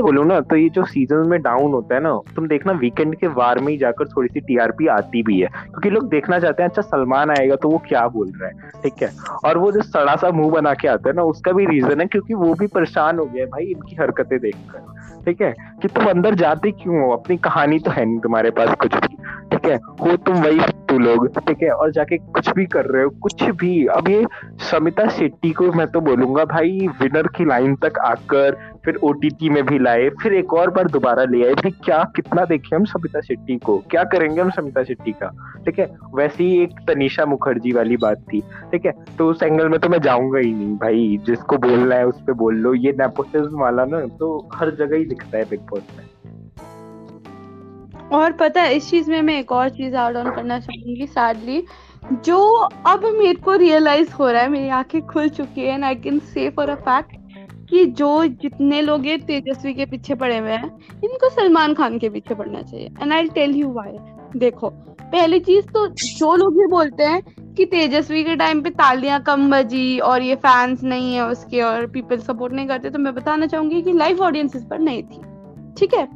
बोलो 0.00 0.22
ना 0.24 0.38
तो 0.40 0.56
ये 0.56 0.68
जो 0.68 0.84
सीज़न 0.84 1.28
में 1.28 1.40
डाउन 1.42 1.72
होता 1.72 1.94
है 1.94 2.00
ना, 2.00 2.10
तुम 2.36 2.46
देखना 2.48 2.72
वीकेंड 2.72 3.14
के 3.16 3.26
वार 3.28 3.58
में 3.58 3.68
ही 3.68 3.76
जाकर 3.78 4.08
थोड़ी 4.08 4.28
सी 4.28 4.40
टीआरपी 4.40 4.86
आती 4.86 5.22
भी 5.22 5.40
है, 5.40 5.46
क्योंकि 5.46 5.90
लोग 5.90 6.08
देखना 6.08 6.38
चाहते 6.38 6.62
हैं 6.62 6.68
अच्छा 6.70 6.82
सलमान 6.82 7.30
आएगा 7.30 7.56
तो 7.56 7.68
वो 7.68 7.78
क्या 7.88 8.06
बोल 8.08 8.30
रहा 8.36 8.48
है, 8.48 8.70
ठीक 8.82 9.02
है? 9.02 9.10
और 9.44 9.58
वो 9.58 9.72
जो 9.72 9.82
सड़ा 9.82 10.14
सा 10.16 10.30
मुँह 10.30 10.50
बना 10.50 10.74
के 10.74 10.88
आता 10.88 11.08
है 11.08 11.16
ना, 11.16 11.22
उसका 11.22 11.52
भी 11.52 11.66
रीजन 11.66 12.00
है, 12.00 12.06
क्योंकि 12.06 12.34
वो 12.34 12.54
भी 12.54 12.66
परेशान 12.66 13.18
हो 13.18 13.24
गया 13.24 13.44
है 13.44 13.50
भाई 13.50 13.64
इनकी 13.64 13.96
हरकतें 14.00 14.38
देखकर, 14.38 15.24
ठीक 15.24 15.42
है? 15.42 15.52
कि 15.82 15.88
तुम 15.88 16.04
अंदर 16.04 16.34
जाते 16.34 16.70
क्यों 16.72 17.00
हो? 17.00 17.10
अपनी 17.12 17.36
कहानी 17.36 17.78
तो 17.78 17.90
है 17.90 18.04
नहीं 18.04 18.20
तुम्हारे 18.20 18.50
पास 18.50 18.74
कुछ 18.80 18.94
भी। 18.94 19.16
ठीक 19.58 19.70
है? 19.70 19.76
हो 19.76 20.16
तुम 20.16 20.36
वही 20.36 20.60
तू 20.60 20.98
लोग, 20.98 21.38
ठीक 21.38 21.62
है? 21.62 21.70
और 21.70 21.90
जाके 21.90 22.18
कुछ 22.18 22.50
भी 22.50 22.66
कर 22.66 22.84
रहे 22.84 23.02
हो, 23.02 23.10
कुछ 23.10 23.42
भी। 23.42 23.86
अब 23.86 24.08
ये 24.08 24.26
समिता 24.58 25.08
शेट्टी 25.08 25.50
को 25.50 25.72
मैं 25.72 25.86
तो 25.86 26.00
बोलूँगा, 26.00 26.44
भाई 26.44 26.88
विनर 27.02 27.26
की 27.26 27.44
लाइन 27.44 27.74
तक 27.74 27.98
आकर, 27.98 28.56
फिर 28.84 28.96
ओटीटी 28.96 29.50
में 29.50 29.66
भी 29.66 29.78
लाए, 29.78 30.08
फिर 30.08 30.34
एक 30.34 30.54
और 30.54 30.70
बार 30.70 30.88
दोबारा 30.88 31.24
ले 31.24 31.46
आए। 31.46 31.54
भाई, 31.54 31.70
क्या, 31.70 32.12
कितना 32.16 32.44
देखे 32.44 32.76
हम 32.76 32.84
समिता 32.84 33.20
शेट्टी 33.20 33.56
को? 33.58 33.78
क्या 33.78 34.04
करेंगे 34.04 34.40
हम 34.40 34.50
समिता 34.50 34.82
शेट्टी 34.82 35.12
का? 35.12 35.58
ठीक 35.66 35.78
है? 35.78 35.96
वैसे 36.14 36.44
ही 36.44 36.62
एक 36.62 36.70
तनिषा 36.88 37.26
मुखर्जी 37.26 37.72
वाली 37.72 37.96
बात 37.96 38.18
थी, 38.18 38.40
ठीक 38.40 38.86
है? 38.86 38.92
तो 39.18 39.30
उस 39.30 39.42
एंगल 39.42 39.68
में 39.68 39.80
तो 39.80 39.88
मैं 39.88 40.00
जाऊँगा 40.00 40.38
ही 40.38 40.54
नहीं, 40.54 40.76
भाई। 40.76 41.20
जिसको 41.26 41.56
बोलना 41.56 41.94
है, 41.94 42.06
उस 42.06 42.20
पर 42.20 42.32
बोल 42.32 42.54
लो। 42.54 42.74
ये 42.74 42.92
नेपोटिज्म 42.92 43.60
वाला 43.60 43.84
ना 43.84 44.00
तो 44.00 44.48
हर 44.54 44.70
जगह 44.70 44.96
ही 44.96 45.04
दिखता 45.04 45.38
है 45.38 45.44
बिग 45.44 45.60
बॉस 45.60 45.82
में। 45.98 46.04
और 48.12 48.32
पता 48.32 48.62
है, 48.62 48.74
इस 48.76 48.90
चीज़ 48.90 49.10
में 49.10 49.20
मैं 49.22 49.38
एक 49.38 49.52
और 49.52 49.68
चीज़ 49.68 49.94
ऐड 49.96 50.16
ऑन 50.16 50.30
करना 50.30 50.58
चाहूँगी 50.60 51.06
सैडली 51.06 51.62
जो 52.24 52.38
अब 52.86 53.04
मेरे 53.14 53.34
को 53.34 53.54
रियलाइज़ 53.56 54.12
हो 54.12 54.30
रहा 54.30 54.42
है, 54.42 54.48
मेरी 54.48 54.68
आँखें 54.70 55.00
खुल 55.06 55.28
चुकी 55.28 55.60
है 55.60 55.74
and 55.74 55.84
I 55.84 55.94
can 55.96 56.18
say 56.26 56.48
for 56.50 56.70
a 56.70 56.74
fact 56.76 57.16
कि 57.70 57.84
जो 57.86 58.26
जितने 58.42 58.80
लोग 58.82 59.06
ये 59.06 59.16
तेजस्वी 59.18 59.72
के 59.74 59.86
पीछे 59.86 60.14
पड़े 60.14 60.38
हुए 60.38 60.50
हैं, 60.50 60.70
इनको 61.04 61.28
सलमान 61.30 61.74
खान 61.74 61.98
के 61.98 62.08
पीछे 62.08 62.34
पड़ना 62.34 62.62
चाहिए। 62.62 62.86
And 63.02 63.12
I 63.12 63.28
tell 63.28 63.56
you 63.56 63.72
why 63.72 63.96
देखो, 64.36 64.68
पहली 65.02 65.40
चीज़ 65.40 65.66
तो 65.66 65.86
जो 65.88 66.34
लोग 66.36 66.60
ये 66.60 66.66
बोलते 66.66 67.04
हैं 67.04 67.20
कि 67.54 67.64
तेजस्वी 67.66 68.22
के 68.24 68.36
टाइम 68.36 68.62
पे 68.62 68.70
तालियाँ 68.70 69.20
कम 69.22 69.50
बजी 69.50 69.98
और 70.00 70.22
ये 70.22 70.34
फैंस 70.36 70.82
नहीं 70.84 71.14
है 71.14 71.26
उसके 71.26 71.60
और 71.62 71.86
पीपल 71.86 72.18
सपोर्ट 72.20 72.52
नहीं 72.52 72.66
करते 72.68 72.90
तो 72.90 72.98
मैं 72.98 73.14
बताना 73.14 73.46
चाहूँगी 73.46 73.82
कि 73.82 73.92
लाइव 73.92 74.22
ऑडियंस 74.22 74.56
इस 74.56 74.64
पर 74.64 74.78
नहीं 74.78 75.02
थी। 75.02 75.20
ठीक 75.78 75.94
है? 75.94 76.06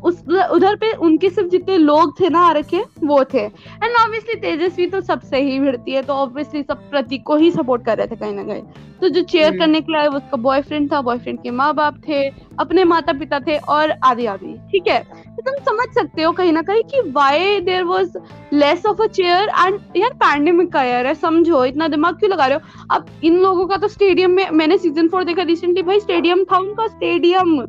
उस 0.00 0.20
उधर 0.52 0.76
पे 0.76 0.92
उनके 0.98 1.30
सिर्फ़ 1.30 1.48
जितने 1.50 1.76
लोग 1.78 2.18
थे 2.20 2.28
ना 2.28 2.40
आ 2.40 2.52
रखे 2.52 2.82
वो 3.04 3.22
थे। 3.24 3.40
एंड 3.40 3.96
ऑब्वियसली 4.02 4.34
तेजस्वी 4.40 4.86
तो 4.86 5.00
सबसे 5.00 5.40
ही 5.40 5.58
भिड़ती 5.60 5.92
है 5.92 6.02
तो 6.02 6.12
ऑब्वियसली 6.14 6.62
सब 6.62 6.88
प्रतीक 6.90 7.22
को 7.26 7.36
ही 7.36 7.50
सपोर्ट 7.50 7.84
कर 7.84 7.98
रहे 7.98 8.06
थे 8.06 8.16
कहीं 8.16 8.34
ना 8.34 8.42
कहीं। 8.44 8.62
तो 9.00 9.08
जो 9.08 9.22
चेयर 9.22 9.48
हम्म। 9.48 9.58
करने 9.58 9.80
के 9.80 9.92
लिए 9.92 10.06
उसका 10.08 10.36
बॉयफ्रेंड 10.38 10.90
था 10.92 11.00
बॉयफ्रेंड 11.02 11.38
के 11.42 11.50
माँ 11.50 11.72
बाप 11.74 12.00
थे 12.08 12.22
अपने 12.58 12.84
माता 12.84 13.12
पिता 13.12 13.38
थे 13.40 13.56
और 13.58 13.90
आदि 14.04 14.26
आदि 14.26 14.54
ठीक 14.72 14.88
है? 14.88 14.98
तो 15.02 15.42
तुम 15.42 15.54
समझ 15.64 15.86
सकते 15.94 16.22
हो 16.22 16.32
कहीं 16.32 16.52
ना 16.52 16.62
कहीं 16.62 16.82
कि 16.84 17.00
why 17.10 17.60
there 17.60 17.84
was 17.84 18.18
less 18.52 18.86
of 18.86 19.02
a 19.02 19.06
chair 19.08 19.48
and 19.48 19.80
यार 19.96 20.12
पैंडेमिक 20.16 20.72
का 20.72 20.82
यार 20.82 21.06
है 21.06 21.14
समझो 21.16 21.64
इतना 21.64 21.88
दिमाग 21.88 22.18
क्यों 22.18 22.30
लगा 22.30 22.46
रहे 22.46 22.56
हो? 22.56 22.86
अब 22.90 23.06
इन 23.24 23.38
लोगों 23.38 23.66
का 23.66 23.76
तो 23.76 23.88
स्टेडियम 23.88 24.30
में 24.30 24.48
मैंने 24.50 24.78
सीज़न 24.78 25.08
फोर 25.08 25.24
देखा 25.24 25.42
रिसेंटली 25.44 25.82
भाई 25.82 26.00
स्टेडियम 26.00 26.44
था 26.44 26.58
उनका 26.58 26.86
स्टेडियम 26.86 27.60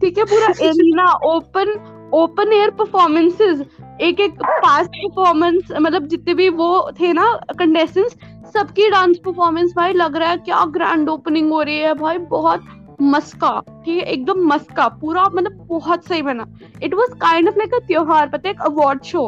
ठीक 0.00 0.18
है 0.18 0.24
पूरा 0.24 0.52
arena 0.62 1.10
open 1.26 1.72
open 2.14 2.52
air 2.52 2.70
performances 2.78 3.60
एक 4.00 4.20
एक 4.20 4.42
पास्ट 4.42 4.96
परफॉर्मेंस 4.96 5.72
मतलब 5.72 6.06
जितने 6.08 6.34
भी 6.34 6.48
वो 6.60 6.68
थे 7.00 7.12
ना 7.12 7.26
कंटेस्टेंट्स 7.58 8.16
सबकी 8.52 8.88
डांस 8.90 9.16
परफॉर्मेंस 9.24 9.72
भाई 9.76 9.92
लग 9.92 10.16
रहा 10.16 10.30
है 10.30 10.36
क्या 10.38 10.64
ग्रैंड 10.72 11.08
ओपनिंग 11.08 11.50
हो 11.52 11.62
रही 11.62 11.78
है 11.78 11.94
भाई 11.94 12.18
बहुत 12.30 12.64
मस्का 13.02 13.50
ठीक 13.84 13.96
है 13.96 14.04
एकदम 14.04 14.46
मस्का 14.48 14.86
पूरा 15.00 15.24
मतलब 15.24 15.66
बहुत 15.68 16.04
सही 16.04 16.22
बना। 16.22 16.46
It 16.82 16.94
was 16.94 17.18
kind 17.20 17.48
of 17.48 17.58
like 17.58 17.74
a 17.74 17.78
त्योहार 17.86 18.28
पता 18.28 18.48
है 18.48 18.54
एक 18.54 18.60
अवार्ड 18.62 19.02
शो 19.04 19.26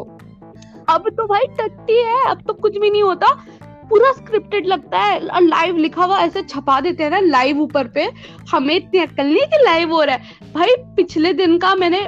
अब 0.89 1.09
तो 1.09 1.25
भाई 1.27 1.47
टट्टी 1.57 1.97
है 2.03 2.23
अब 2.29 2.41
तो 2.47 2.53
कुछ 2.53 2.77
भी 2.77 2.89
नहीं 2.89 3.03
होता। 3.03 3.27
पूरा 3.89 4.11
स्क्रिप्टेड 4.11 4.65
लगता 4.65 4.99
है 4.99 5.19
और 5.19 5.41
लाइव 5.41 5.77
लिखा 5.77 6.03
हुआ 6.03 6.19
ऐसे 6.19 6.41
छपा 6.43 6.79
देते 6.81 7.03
हैं 7.03 7.09
ना 7.11 7.19
लाइव 7.19 7.61
ऊपर 7.61 7.87
पे। 7.87 8.07
हमें 8.51 8.75
इतनी 8.75 8.99
अक्ल 8.99 9.23
नहीं 9.23 9.45
कि 9.47 9.63
लाइव 9.63 9.93
हो 9.93 10.01
रहा 10.03 10.15
है। 10.15 10.51
भाई, 10.53 10.75
पिछले 10.95 11.33
दिन 11.33 11.57
का 11.57 11.73
मैंने 11.75 12.07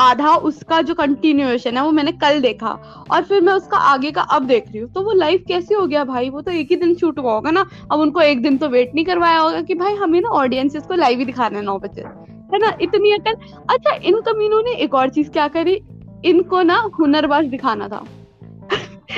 आधा 0.00 0.34
उसका 0.44 0.80
जो 0.82 0.94
कंटिन्यूएशन 0.94 1.76
है 1.76 1.82
वो 1.84 1.90
मैंने 1.92 2.12
कल 2.14 2.40
देखा 2.40 2.70
और 3.10 3.22
फिर 3.22 3.40
मैं 3.42 3.52
उसका 3.52 3.76
आगे 3.76 4.10
का 4.10 4.22
अब 4.22 4.46
देख 4.46 4.64
रही 4.68 4.78
हूँ। 4.78 4.90
तो 4.92 5.02
वो 5.02 5.12
लाइव 5.12 5.44
कैसे 5.48 5.74
हो 5.74 5.86
गया 5.86 6.04
भाई? 6.04 6.30
वो 6.30 6.40
तो 6.40 6.50
एक 6.50 6.70
ही 6.70 6.76
दिन 6.76 6.94
शूट 6.94 7.18
हुआ 7.18 7.32
होगा 7.32 7.50
ना। 7.50 7.64
अब 7.92 8.00
उनको 8.00 8.20
एक 8.20 8.42
दिन 8.42 8.56
तो 8.58 8.68
वेट 8.68 8.94
नहीं 8.94 9.04
करवाया 9.04 9.38
होगा 9.38 9.60
कि 9.60 9.74
भाई, 9.74 9.94
हमें 9.94 10.20
ना 10.20 10.28
ऑडियंस 10.30 10.76
को 10.78 10.94
लाइव 10.94 11.18
ही 11.18 11.24
दिखाना 11.24 11.58
है 11.58 11.64
नौ 11.64 11.78
बजे। 11.78 12.02
है 12.02 12.58
ना? 12.58 12.72
इतनी 12.80 13.12
अकल 13.12 13.34
अच्छा 13.70 13.94
इन 13.94 14.20
कमीनों 14.20 14.62
ने 14.62 14.74
एक 14.74 14.94
और 14.94 15.08
चीज़ 15.08 15.30
क्या 15.30 15.48
करी? 15.48 15.80
इनको 16.24 16.62
ना 16.62 16.76
हुनरबाज 16.98 17.46
दिखाना 17.46 17.88
था। 17.88 18.04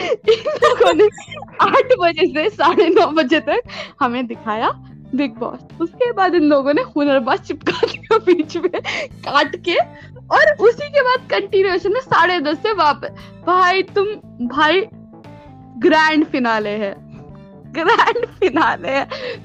इन 0.07 0.51
लोगों 0.65 0.93
ने 0.95 1.05
आठ 1.61 1.93
बजे 2.01 2.27
से 2.27 2.51
साढ़े 2.51 2.89
नौ 2.89 3.07
बजे 3.07 3.41
तक 3.41 3.63
हमें 4.01 4.27
दिखाया 4.27 4.71
बिग 5.15 5.35
बॉस। 5.35 5.59
उसके 5.81 6.13
बाद 6.13 6.35
इन 6.35 6.43
लोगों 6.43 6.75
ने 6.75 6.83
हुनरबाज 6.83 7.39
चिपका 7.39 7.87
दिया 7.87 8.19
बीच 8.19 8.57
में 8.57 8.71
काट 9.05 9.57
के 9.57 9.75
और 10.31 10.57
उसी 10.61 10.89
के 10.89 11.03
बाद 11.03 11.29
कंटिन्यूएशन 11.31 11.93
में 11.93 12.01
साढ़े 12.01 12.41
दस 12.41 12.57
से 12.57 12.73
वापस। 12.73 13.09
भाई, 13.47 13.83
तुम, 13.83 14.07
भाई 14.49 14.81
ग्रैंड 15.79 16.27
फिनाले 16.27 16.71
है। 16.71 17.08
ग्रैंड 17.71 18.25
फिनाले 18.41 18.89
है। 18.89 19.05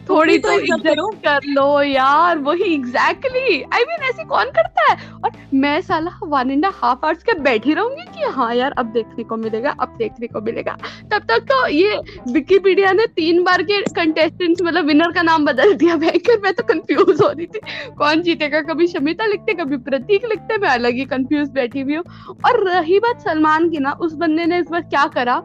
थोड़ी 0.10 0.38
तो 0.38 0.52
इज़्ज़त 0.52 0.84
कर। 1.26 1.40
लो 1.46 1.82
यार 1.82 2.38
वही 2.40 2.74
एग्जैक्टली 2.74 3.62
आई 3.64 3.84
मीन 3.84 4.04
ऐसे 4.10 4.24
कौन 4.26 4.52
करता 4.52 4.92
है? 4.92 4.98
और 5.24 5.32
मैं 5.54 5.80
साला 5.82 6.12
वन 6.24 6.52
एंड 6.52 6.66
हाफ़ 6.66 7.06
आवर्स 7.06 7.24
के 7.24 7.34
बैठी 7.42 7.74
रहूँगी 7.74 8.06
कि 8.14 8.30
हाँ 8.34 8.54
यार 8.56 8.72
अब 8.78 8.92
देखने 8.94 9.24
को 9.24 9.38
मिलेगा 9.38 9.76
अब 9.80 9.96
देखने 9.98 10.28
को 10.28 10.42
मिलेगा। 10.42 10.78
तब 11.12 11.26
तक 11.30 11.46
तो 11.52 11.66
ये 11.68 12.00
विकीपीडिया 12.32 12.92
ने 12.92 13.06
तीन 13.16 13.44
बार 13.44 13.64
के 13.64 13.82
कंटेस्टेंट्स 13.94 14.62
मतलब 14.62 14.86
विनर 14.86 15.12
का 15.12 15.22
नाम 15.22 15.46
बदल 15.46 15.74
दिया। 15.74 15.96
भयंकर 15.98 16.40
मैं 16.44 16.54
तो 16.54 16.64
कंफ्यूज 16.64 17.22
हो 17.22 17.30
रही 17.30 17.46
थी। 17.46 17.60
कौन 17.98 18.22
जीतेगा? 18.22 18.62
कभी 18.64 18.88
शमिता 18.88 19.26
लिखते 19.26 19.54
कभी 19.54 19.78
प्रतीक 19.80 20.26
लिखते 20.26 20.58
मैं 20.58 20.70
अलग 20.70 20.94
ही 20.94 21.06
कंफ्यूज 21.08 21.50
बैठी 21.52 21.82
हुई 21.82 21.96
हूँ। 21.96 22.04
और 22.46 22.64
रही 22.70 23.00
बात 23.00 23.22
सलमान 23.22 23.70
की 23.70 23.80
ना 23.80 23.92
उस 24.02 24.14
बंदे 24.16 24.46
ने 24.46 24.60
इस 24.60 24.70
बार 24.70 24.82
क्या 24.84 25.06
करा? 25.10 25.44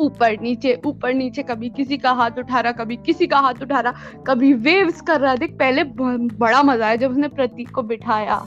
ऊपर 0.00 0.36
नीचे 0.42 0.74
ऊपर 0.86 1.14
नीचे, 1.14 1.42
कभी 1.42 1.68
किसी 1.70 1.96
का 1.98 2.12
हाथ 2.12 2.38
उठा 2.38 2.60
रहा 2.60 2.72
कभी 2.74 2.96
किसी 2.98 3.26
का 3.26 3.38
हाथ 3.38 3.62
उठा 3.62 3.80
रहा 3.80 4.22
कभी 4.26 4.52
वेव्स 4.54 5.00
कर 5.00 5.20
रहा। 5.20 5.34
देख, 5.36 5.56
पहले 5.58 5.84
बड़ा 5.84 6.62
मज़ा 6.62 6.86
आया 6.86 6.96
जब 6.96 7.10
उसने 7.10 7.28
प्रतीक 7.30 7.70
को 7.70 7.82
बिठाया। 7.84 8.40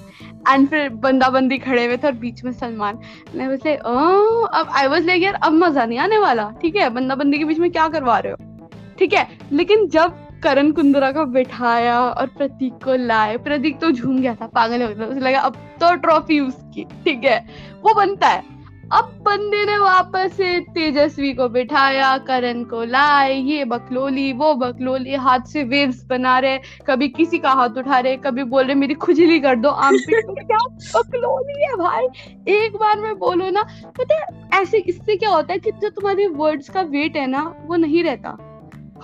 एंड 0.49 0.67
फिर 0.69 0.89
बंदा 1.01 1.29
बंदी 1.29 1.57
खड़े 1.59 1.85
हुए 1.85 1.97
थे 1.97 2.07
और 2.07 2.13
बीच 2.15 2.43
में 2.43 2.51
सलमान। 2.53 2.99
मैं 3.35 3.47
वैसे 3.47 3.75
अब 3.75 4.69
आई 4.71 4.87
वॉज़ 4.87 5.05
लाइक 5.05 5.23
यार, 5.23 5.33
अब 5.35 5.53
मज़ा 5.53 5.85
नहीं 5.85 5.99
आने 5.99 6.17
वाला। 6.19 6.49
ठीक 6.61 6.75
है 6.75 6.89
बंदा 6.91 7.15
बंदी 7.15 7.37
के 7.37 7.45
बीच 7.45 7.59
में 7.59 7.71
क्या 7.71 7.87
करवा 7.89 8.17
रहे 8.19 8.31
हो? 8.31 8.67
ठीक 8.99 9.13
है, 9.13 9.27
लेकिन 9.51 9.87
जब 9.89 10.21
करण 10.43 10.71
कुंद्रा 10.71 11.11
का 11.11 11.23
बिठाया 11.25 11.99
और 12.01 12.27
प्रतीक 12.27 12.73
को 12.83 12.95
लाए 12.97 13.37
प्रतीक 13.39 13.79
तो 13.81 13.91
झूम 13.91 14.17
गया 14.17 14.33
था, 14.35 14.47
पागल 14.47 14.81
हो 14.83 14.87
गया 14.89 15.07
उसे 15.07 15.19
लगा, 15.19 15.39
अब 15.39 15.55
तो 15.81 15.93
ट्रॉफी 15.97 16.39
उसकी। 16.39 16.83
ठीक 17.03 17.23
है, 17.23 17.39
वो 17.83 17.93
बनता 17.93 18.27
है। 18.27 18.52
अब 18.93 19.06
बंदे 19.21 19.65
ने 19.65 19.77
वापस 19.77 20.34
से 20.38 20.60
तेजस्वी 20.60 21.34
को 21.34 21.47
बिठाया 21.49 22.17
करण 22.17 22.63
को 22.63 22.84
लाए 22.84 23.34
ये 23.34 23.65
बकलोली 23.65 24.34
वो 24.34 24.53
बकलोली 24.56 25.15
हाथ 25.15 25.39
से 25.39 25.63
वेव्स 25.63 26.03
बना 26.06 26.39
रहे 26.39 26.60
कभी 26.88 27.08
किसी 27.08 27.38
का 27.39 27.51
हाथ 27.51 27.69
उठा 27.69 27.99
रहे 27.99 28.17
कभी 28.17 28.43
बोल 28.43 28.63
रहे 28.65 28.75
मेरी 28.75 28.93
खुजली 28.93 29.39
कर 29.39 29.56
दो 29.56 29.69
आम 29.69 29.97
पे 29.97 30.21
तो 30.21 30.34
क्या 30.45 30.58
बकलोली 30.97 31.63
है 31.63 31.75
भाई? 31.75 32.06
एक 32.47 32.75
बार 32.75 32.99
में 32.99 33.17
बोलो 33.19 33.49
ना 33.49 33.63
पता 33.99 34.15
है 34.15 34.62
ऐसे 34.62 34.77
इससे 34.77 35.15
क्या 35.15 35.29
होता 35.29 35.53
है 35.53 35.60
कि 35.60 35.71
जो 35.71 35.89
तुम्हारे 35.89 36.27
वर्ड्स 36.27 36.69
का 36.69 36.82
वेट 36.82 37.17
है 37.17 37.27
ना 37.27 37.56
वो 37.65 37.75
नहीं 37.75 38.03
रहता। 38.03 38.38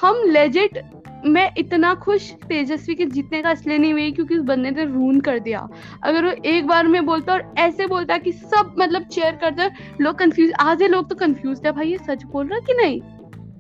हम 0.02 0.24
लेजिट 0.26 0.78
मैं 1.26 1.50
इतना 1.58 1.94
खुश 1.96 2.32
तेजस्वी 2.50 2.96
के 2.96 3.06
जीतने 3.06 3.42
का 3.42 3.52
इसलिए 3.52 3.78
नहीं 3.78 3.92
हुई 3.94 4.12
क्योंकि 4.12 4.36
उस 4.36 4.44
बंदे 4.46 4.72
ने 4.72 4.86
रून 4.86 5.20
कर 5.20 5.40
दिया। 5.40 5.68
अगर 6.04 6.26
वो 6.26 6.32
एक 6.46 6.68
बार 6.68 6.88
में 6.88 7.06
बोलता 7.06 7.34
और 7.34 7.54
ऐसे 7.58 7.88
बोलता 7.88 8.18
कि 8.18 8.32
सब 8.32 8.76
मतलब 8.80 9.04
चेयर 9.04 9.36
करते 9.36 9.70
लोग 10.02 10.18
कंफ्यूज 10.18 10.52
आधे 10.60 10.88
लोग 10.88 11.10
तो 11.10 11.16
कंफ्यूज 11.16 11.64
थे 11.66 11.72
भाई, 11.72 11.88
ये 11.88 11.98
सच 11.98 12.24
बोल 12.24 12.48
रहा 12.48 12.60
कि 12.60 12.74
नहीं? 12.74 13.02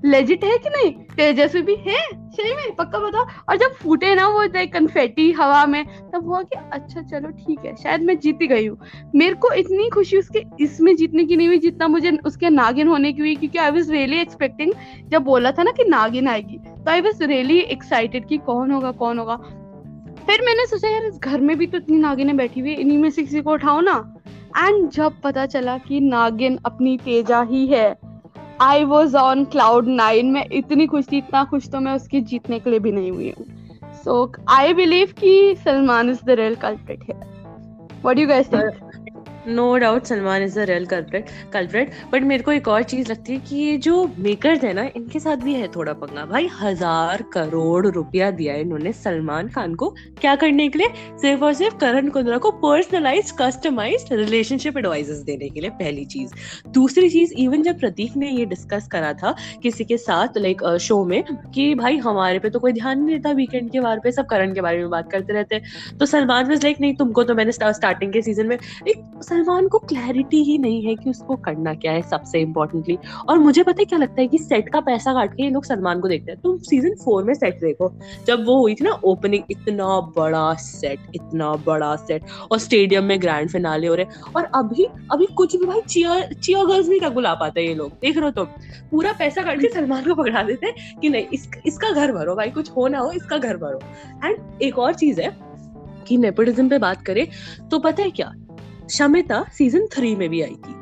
लेजिट 0.05 0.43
है 0.43 0.57
कि 0.57 0.69
नहीं? 0.69 0.91
तेजस्वी 0.91 1.61
भी 1.61 1.75
है? 1.75 1.99
सही 2.29 2.53
में? 2.53 2.75
पक्का 2.75 2.99
बता 2.99 3.21
और 3.49 3.57
जब 3.57 3.73
फूटे 3.73 4.13
ना 4.15 4.27
वो 4.27 4.43
कन्फेटी 4.73 5.31
हवा 5.31 5.65
में, 5.65 5.85
तब 5.85 6.25
हुआ 6.25 6.41
कि 6.43 6.55
अच्छा 6.73 7.01
चलो 7.01 7.29
ठीक 7.29 7.65
है, 7.65 7.75
शायद 7.75 8.01
मैं 8.01 8.17
जीत 8.19 8.39
गई 8.43 8.67
हूँ। 8.67 8.77
मेरे 9.15 9.33
को 9.33 9.51
इतनी 9.51 9.89
खुशी 9.89 10.17
उसके 10.17 10.43
इसमें 10.59 10.95
जीतने 10.95 11.25
की 11.25 11.37
नहीं 11.37 11.47
हुई 11.47 11.57
जितना 11.57 11.87
मुझे 11.87 12.11
उसके 12.25 12.49
नागिन 12.49 12.87
होने 12.87 13.13
की 13.13 13.21
हुई, 13.21 13.35
क्योंकि 13.35 13.57
आई 13.57 13.71
वॉज़ 13.71 13.91
रियली 13.91 14.17
एक्सपेक्टिंग 14.17 14.73
जब 15.07 15.21
बोला 15.21 15.51
था 15.51 15.63
ना 15.63 15.71
कि 15.71 15.83
नागिन 15.83 16.27
आएगी 16.27 16.57
तो 16.57 16.91
आई 16.91 17.01
वॉज़ 17.01 17.23
रियली 17.23 17.59
एक्साइटेड 17.59 18.27
कि 18.27 18.37
कौन 18.37 18.71
होगा 18.71 18.91
कौन 18.91 19.19
होगा। 19.19 19.35
फिर 20.27 20.41
मैंने 20.41 20.65
सोचा, 20.65 20.89
यार, 20.89 21.05
इस 21.05 21.19
घर 21.19 21.41
में 21.41 21.57
भी 21.57 21.67
तो 21.67 21.77
इतनी 21.77 21.97
नागिनें 21.97 22.37
बैठी 22.37 22.59
हुई 22.59 22.73
इन्हीं 22.73 22.97
में 22.97 23.09
से 23.09 23.21
किसी 23.21 23.41
को 23.41 23.51
उठाओ 23.51 23.79
ना? 23.79 24.15
एंड 24.57 24.89
जब 24.89 25.21
पता 25.23 25.45
चला 25.45 25.77
कि 25.77 25.99
नागिन 25.99 26.59
अपनी 26.65 26.97
तेजा 26.97 27.41
ही 27.41 27.67
है 27.67 28.08
I 28.61 28.83
was 28.83 29.15
on 29.17 29.43
cloud 29.45 29.87
nine 29.87 30.31
मैं 30.31 30.45
इतनी 30.53 30.87
खुश 30.87 31.05
थी, 31.11 31.17
इतना 31.17 31.43
खुश 31.43 31.69
तो 31.69 31.79
मैं 31.79 31.93
उसकी 31.95 32.21
जीतने 32.21 32.59
के 32.59 32.69
लिए 32.69 32.79
भी 32.79 32.91
नहीं 32.91 33.11
हुई 33.11 33.33
हूँ। 33.37 33.45
सो 34.03 34.31
आई 34.49 34.73
बिलीव 34.73 35.13
कि 35.19 35.55
Salman 35.63 36.09
is 36.09 36.23
the 36.25 36.29
real 36.39 36.55
culprit 36.55 37.03
है 37.09 37.15
what 38.03 38.19
you 38.19 38.27
guys 38.27 38.51
think 38.53 38.88
no 39.47 39.75
doubt 39.77 40.03
Salman 40.05 40.43
is 40.43 40.59
the 40.59 40.63
real 40.69 40.85
culprit 40.85 41.29
culprit 41.53 41.91
but 42.11 42.23
मेरे 42.23 42.43
को 42.43 42.51
एक 42.51 42.67
और 42.67 42.83
चीज़ 42.83 43.11
लगती 43.11 43.33
है 43.33 43.39
कि 43.39 43.55
ये 43.55 43.77
जो 43.79 44.05
मेकर्स 44.19 44.63
है 44.63 44.73
ना, 44.73 44.83
इनके 44.95 45.19
साथ 45.19 45.37
भी 45.37 45.53
है 45.53 45.67
थोड़ा 45.67 45.93
पंगा। 45.93 46.25
भाई, 46.25 46.47
हज़ार 46.53 47.23
करोड़ 47.33 47.87
रुपया 47.87 48.29
दिया 48.31 48.53
है 48.53 48.61
इन्होंने 48.61 48.93
सलमान 48.93 49.47
खान 49.49 49.75
को। 49.75 49.89
क्या 50.21 50.35
करने 50.35 50.67
के 50.69 50.79
लिए? 50.79 50.87
सिर्फ़ 51.21 51.43
और 51.43 51.53
सिर्फ़ 51.53 51.77
करण 51.79 52.09
कुंद्रा 52.09 52.37
को 52.37 52.51
पर्सनलाइज 52.59 53.31
कस्टमाइज 53.39 54.05
रिलेशनशिप 54.11 54.77
एडवाइजेस 54.77 55.17
देने 55.25 55.49
के 55.49 55.61
लिए 55.61 55.69
पहली 55.79 56.05
चीज़। 56.07 56.33
दूसरी 56.69 57.09
चीज़ 57.09 57.33
इवन 57.39 57.63
जब 57.63 57.79
प्रतीक 57.79 58.15
ने 58.17 58.29
ये 58.29 58.45
डिस्कस 58.45 58.87
करा 58.91 59.13
था 59.13 59.35
किसी 59.63 59.85
के 59.85 59.97
साथ 59.99 60.37
लाइक 60.37 60.63
शो 60.81 61.03
में, 61.05 61.23
कि 61.23 61.73
भाई, 61.75 61.97
हमारे 61.99 62.39
पे 62.39 62.49
तो 62.49 62.59
कोई 62.59 62.73
ध्यान 62.73 62.99
नहीं 62.99 63.15
देता 63.15 63.31
वीकेंड 63.31 63.71
के 63.71 63.79
बारे 63.79 64.01
पे, 64.03 64.11
सब 64.11 64.25
करण 64.27 64.53
के 64.53 64.61
बारे 64.61 64.77
में 64.77 64.89
बात 64.89 65.11
करते 65.11 65.33
रहते 65.33 65.61
तो 65.99 66.05
सलमान 66.05 66.49
वाज 66.49 66.63
लाइक 66.63 66.81
नहीं, 66.81 66.95
तुमको 66.95 67.23
तो 67.23 67.35
मैंने 67.35 67.51
स्टार्टिंग 67.51 68.13
के 68.13 68.21
सीज़न 68.21 68.47
में 68.47 68.57
सलमान 69.29 69.67
को 69.67 69.79
क्लैरिटी 69.79 70.41
ही 70.43 70.57
नहीं 70.57 70.81
है 70.83 70.95
कि 70.95 71.09
उसको 71.09 71.35
करना 71.45 71.73
क्या 71.75 71.91
है 71.91 72.01
सबसे 72.09 72.39
इम्पोर्टेंटली 72.41 72.97
और 73.29 73.39
मुझे 73.39 73.63
पता 73.63 73.81
है 73.81 73.85
क्या 73.85 73.99
लगता 73.99 74.21
है 74.21 74.27
कि 74.27 74.37
सेट 74.37 74.69
का 74.69 74.79
पैसा 74.81 75.13
काट 75.13 75.33
के 75.33 75.43
ये 75.43 75.49
लोग 75.49 75.65
सलमान 75.65 75.99
को 75.99 76.07
देखते 76.07 76.31
हैं। 76.31 76.39
तुम 76.41 76.57
सीज़न 76.69 76.95
फोर 77.03 77.23
में 77.23 77.33
सेट 77.33 77.59
देखो 77.61 77.91
जब 78.27 78.45
वो 78.45 78.59
हुई 78.59 78.75
थी 78.75 78.83
ना 78.83 78.91
ओपनिंग 79.05 79.43
इतना 79.51 79.99
बड़ा 80.17 80.53
सेट 80.59 80.99
इतना 81.15 81.51
बड़ा 81.65 81.95
सेट 81.97 82.23
और 82.51 82.59
स्टेडियम 82.59 83.03
में 83.03 83.19
ग्रैंड 83.21 83.49
फिनाले 83.49 83.87
हो 83.87 83.95
रहे 83.95 84.31
और 84.35 84.49
अभी 84.55 84.87
अभी 85.11 85.25
कुछ 85.37 85.55
भी 85.55 85.65
भाई 85.65 85.81
चियर 85.81 86.33
चियर 86.33 86.65
गर्ल्स 86.65 86.89
नहीं 86.89 86.99
तक 86.99 87.11
बुला 87.11 87.33
पाते 87.35 87.67
ये 87.67 87.73
लोग। 87.75 87.91
देख 88.01 88.17
रहे 88.17 88.25
हो 88.25 88.31
तुम 88.31 88.45
पूरा 88.91 89.11
पैसा 89.19 89.43
काट 89.43 89.61
के 89.61 89.67
सलमान 89.73 90.03
को 90.05 90.15
पकड़ा 90.15 90.43
देते 90.43 90.67
हैं 90.67 90.99
कि 91.01 91.09
नहीं 91.09 91.27
इस, 91.33 91.49
इसका 91.65 91.91
घर 91.91 92.11
भरो 92.11 92.35
भाई 92.35 92.49
कुछ 92.49 92.71
हो 92.71 92.87
ना 92.87 92.99
हो 92.99 93.11
इसका 93.11 93.37
घर 93.37 93.57
भरो। 93.57 93.79
एंड 94.25 94.61
एक 94.61 94.79
और 94.79 94.93
चीज़ 94.93 95.21
है 95.21 95.37
कि 96.07 96.17
नेपोटिज्म 96.17 96.69
पे 96.69 96.77
बात 96.77 97.01
करें 97.01 97.27
तो 97.71 97.79
पता 97.79 98.03
है 98.03 98.09
क्या? 98.11 98.31
शमिता 98.89 99.45
सीज़न 99.57 99.87
थ्री 99.93 100.15
में 100.15 100.29
भी 100.29 100.41
आई 100.41 100.55
थी। 100.57 100.75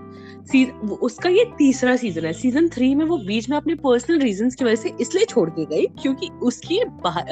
उसका 1.01 1.29
ये 1.29 1.43
तीसरा 1.57 1.95
सीज़न 1.95 2.25
है। 2.25 2.31
सीज़न 2.33 2.67
थ्री 2.69 2.93
में 2.95 3.05
वो 3.05 3.17
बीच 3.17 3.49
में 3.49 3.55
अपने 3.57 3.73
पर्सनल 3.75 4.19
रीजंस 4.19 4.55
की 4.55 4.65
वजह 4.65 4.75
से 4.75 4.91
इसलिए 5.01 5.25
छोड़ 5.25 5.49
के 5.49 5.65
गई 5.65 5.85
क्योंकि 6.01 6.29
उसकी 6.41 6.79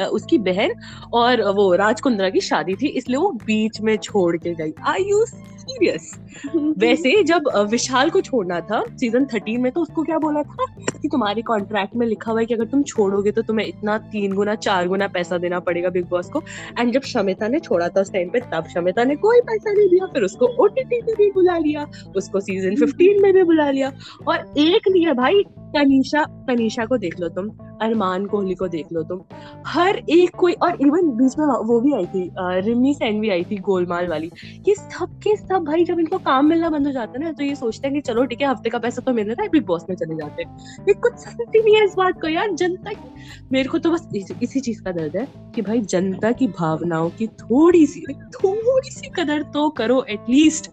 उसकी 0.07 0.37
बहन 0.39 0.73
और 1.13 1.41
वो 1.51 1.73
राजकुंद्रा 1.75 2.29
की 2.29 2.41
शादी 2.41 2.75
थी, 2.75 2.87
इसलिए 2.87 3.17
वो 3.17 3.31
बीच 3.45 3.79
में 3.81 3.95
छोड़ 3.97 4.35
के 4.37 4.53
गई। 4.53 4.73
आई 4.87 5.03
यू 5.03 5.25
सीरियस 5.65 6.11
वैसे 6.79 7.21
जब 7.23 7.49
विशाल 7.71 8.09
को 8.09 8.21
छोड़ना 8.21 8.59
था 8.61 8.83
सीज़न 8.99 9.25
थर्टीन 9.25 9.61
में 9.61 9.71
तो 9.71 9.81
उसको 9.81 10.03
क्या 10.03 10.17
बोला 10.19 10.41
था 10.43 10.65
कि 11.01 11.07
तुम्हारे 11.07 11.41
कॉन्ट्रैक्ट 11.41 11.95
में 11.95 12.05
लिखा 12.07 12.31
हुआ 12.31 12.39
है 12.39 12.45
कि 12.45 12.53
अगर 12.53 12.65
तुम 12.65 12.83
छोड़ोगे 12.83 13.31
तो 13.31 13.41
तुम्हें 13.41 13.65
इतना 13.67 13.97
तीन 14.11 14.33
गुना 14.33 14.55
चार 14.57 14.87
गुना 14.87 15.07
पैसा 15.07 15.37
देना 15.37 15.59
पड़ेगा 15.59 15.89
बिग 15.89 16.05
बॉस 16.09 16.29
को। 16.29 16.41
एंड 16.79 16.91
जब 16.93 17.01
शमिता 17.03 17.47
ने 17.47 17.59
छोड़ा 17.59 17.87
था 17.89 18.01
उस 18.01 18.11
टाइम 18.13 18.29
पे 18.29 18.39
तब 18.53 18.67
शमिता 18.73 19.03
ने 19.03 19.15
कोई 19.15 19.41
पैसा 19.41 19.71
नहीं 19.71 19.87
दिया 19.89 20.05
फिर 20.05 20.23
उसको 20.23 20.47
ओटीटी 20.63 21.01
में 21.01 21.13
भी 21.17 21.29
बुला 21.31 21.57
लिया 21.57 21.85
उसको 22.17 22.39
सीज़न 22.39 22.75
फिफ्टीन 22.75 23.21
में 23.21 23.31
भी 23.33 23.43
बुला 23.43 23.69
लिया। 23.71 23.91
और 24.27 24.53
एक 24.57 24.89
नहीं 24.91 25.05
है 25.05 25.13
भाई 25.13 25.43
तनीषा 25.75 26.23
तनीषा 26.47 26.85
को 26.85 26.97
देख 26.97 27.19
लो 27.19 27.27
तुम 27.29 27.49
अरमान 27.81 28.25
कोहली 28.25 28.53
को 28.55 28.67
देख 28.67 28.91
लो 28.93 29.01
तुम। 29.03 29.21
हर 29.67 29.95
एक 30.09 30.35
कोई 30.35 30.53
और 30.63 30.77
इवन 30.81 31.09
बीच 31.17 31.37
में 31.39 31.45
वो 31.67 31.79
भी 31.81 31.93
आई 31.93 32.05
थी 32.05 32.29
रिमी 32.65 32.93
सैन 32.93 33.19
भी 33.21 33.29
आई 33.29 33.43
थी 33.43 33.57
गोलमाल 33.65 34.07
वाली 34.07 34.31
ये 34.67 34.75
सब 34.75 35.19
के 35.23 35.35
सब 35.37 35.54
भाई 35.59 35.83
जब 35.85 35.99
इनको 35.99 36.17
काम 36.17 36.45
मिलना 36.45 36.69
बंद 36.69 36.87
हो 36.87 36.91
जाता 36.91 37.19
है 37.19 37.23
ना 37.25 37.31
तो 37.31 37.43
ये 37.43 37.55
सोचते 37.55 37.87
हैं 37.87 37.93
कि 37.95 38.01
चलो 38.01 38.25
ठीक 38.25 38.41
है 38.41 38.47
हफ़्ते 38.47 38.69
का 38.69 38.79
पैसा 38.79 39.01
तो 39.05 39.13
मिल 39.13 39.27
रहा 39.27 39.43
है 39.43 39.49
बिग 39.49 39.65
बॉस 39.65 39.85
में 39.89 39.95
चले 39.95 40.15
जाते 40.15 40.43
हैं। 40.43 40.57
ये 40.87 40.93
कुछ 40.93 41.13
समझती 41.13 41.63
नहीं 41.63 41.75
है 41.75 41.83
इस 41.85 41.95
बात 41.97 42.21
को 42.21 42.27
यार 42.27 42.51
जनता 42.51 42.93
की 42.93 43.09
मेरे 43.51 43.69
को 43.69 43.77
तो 43.77 43.91
बस 43.91 44.07
इस, 44.15 44.31
इसी 44.43 44.59
चीज़ 44.59 44.81
का 44.83 44.91
दर्द 44.91 45.15
है 45.17 45.27
कि 45.55 45.61
भाई 45.61 45.81
जनता 45.81 46.31
की 46.31 46.47
भावनाओं 46.47 47.09
की 47.09 47.27
थोड़ी 47.27 47.85
सी 47.87 48.03
थोड़ी 48.13 48.91
सी 48.91 49.09
कदर 49.09 49.41
तो 49.53 49.69
करो 49.69 50.03
एटलीस्ट 50.09 50.71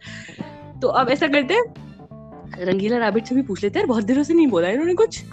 तो 0.83 0.89
अब 0.89 1.09
ऐसा 1.09 1.27
करते 1.27 1.55
हैं 1.55 1.65
रंगीला 2.61 2.99
रैबिट 2.99 3.27
से 3.27 3.35
भी 3.35 3.43
पूछ 3.43 3.63
लेते 3.63 3.79
हैं 3.79 3.89
बहुत 3.89 4.05
दिनों 4.05 4.23
से 4.23 4.35
नहीं 4.35 4.47
बोला 4.47 4.69
इन्होंने 4.69 4.95
कुछ। 4.95 5.25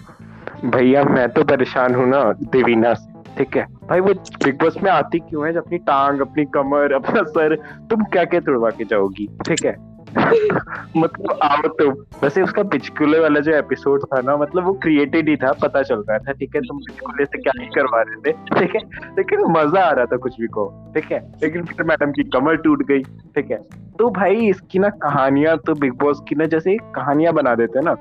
भैया 0.64 1.04
मैं 1.04 1.28
तो 1.28 1.44
परेशान 1.44 1.94
हूँ 1.94 2.08
ना 2.08 2.22
देवीना 2.32 2.94
से 2.94 3.09
ठीक 3.40 3.56
है। 3.56 3.62
भाई 3.62 4.00
वो 4.00 4.14
बिग 4.44 4.54
बॉस 4.54 4.82
में 4.82 4.90
आती 4.90 5.18
क्यों 5.18 5.46
है? 5.46 5.56
अपनी 5.56 5.78
टांग, 5.78 6.20
अपनी 6.20 6.44
कमर, 6.44 6.92
अपना 6.92 7.22
सर, 7.22 7.56
तुम 7.90 8.04
क्या 8.04 8.24
क्या 8.24 8.40
तोड़वा 8.40 8.70
के 8.70 8.84
जाओगी? 8.84 9.26
ठीक 9.26 9.64
है। 9.64 9.90
मतलब 10.96 11.38
आओ 11.42 11.68
तुम 11.68 11.92
वैसे 12.22 12.42
उसका 12.42 12.62
पिचकुले 12.62 13.18
वाला 13.18 13.40
जो 13.40 13.52
एपिसोड 13.52 14.02
था 14.04 14.20
ना 14.20 14.36
मतलब 14.36 14.64
वो 14.64 14.72
क्रिएटेड 14.72 15.28
ही 15.28 15.36
था, 15.36 15.52
पता 15.52 15.82
चल 15.82 15.94
रहा 15.94 16.18
था, 16.18 16.32
ठीक 16.32 16.56
है? 16.56 16.60
तुम 16.60 16.78
पिचकुले 16.78 17.24
से 17.24 17.38
क्या 17.38 17.52
ही 17.60 17.66
करवा 17.66 18.02
रहे 18.02 18.16
थे, 18.16 18.60
ठीक 18.60 18.76
है? 18.76 19.10
लेकिन 19.18 19.40
मज़ा 19.40 19.80
आ 19.80 19.90
रहा 19.90 20.04
था 20.04 20.16
कुछ 20.16 20.40
भी 20.40 20.46
को 20.46 20.92
ठीक 20.94 21.12
है? 21.12 21.32
लेकिन 21.42 21.64
फिर 21.64 21.86
मैडम 21.86 22.10
की 22.10 22.22
कमर 22.22 22.56
टूट 22.56 22.86
गई, 22.86 23.02
ठीक 23.02 23.50
है? 23.50 23.58
तो 23.98 24.10
भाई 24.10 24.34
इसकी 24.34 24.78
ना 24.78 24.88
कहानियाँ 24.88 25.58
तो 25.58 25.74
बिग 25.74 25.92
बॉस 25.92 26.22
की 26.28 26.34
ना, 26.34 26.46
जैसे 26.46 26.76
कहानियाँ 26.76 27.32
बना 27.32 27.54
देते 27.54 27.78
हैं 27.78 27.84
ना 27.84 27.96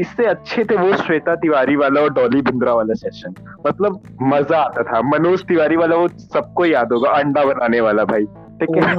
इससे 0.00 0.24
अच्छे 0.26 0.64
थे 0.64 0.76
वो 0.76 0.96
श्वेता 0.96 1.34
तिवारी 1.34 1.76
वाला 1.76 2.00
और 2.00 2.12
डॉली 2.12 2.40
बिंद्रा 2.42 2.72
वाला 2.72 2.94
सेशन 2.94 3.34
मतलब 3.66 4.00
मज़ा 4.22 4.58
आता 4.58 4.82
था। 4.82 5.00
मनोज 5.02 5.42
तिवारी 5.42 5.76
वाला 5.76 5.96
वो 5.96 6.08
सबको 6.08 6.64
याद 6.64 6.92
होगा 6.92 7.10
अंडा 7.10 7.44
बनाने 7.44 7.80
वाला 7.80 8.04
भाई। 8.04 8.24
ठीक 8.60 8.84
है? 8.84 8.94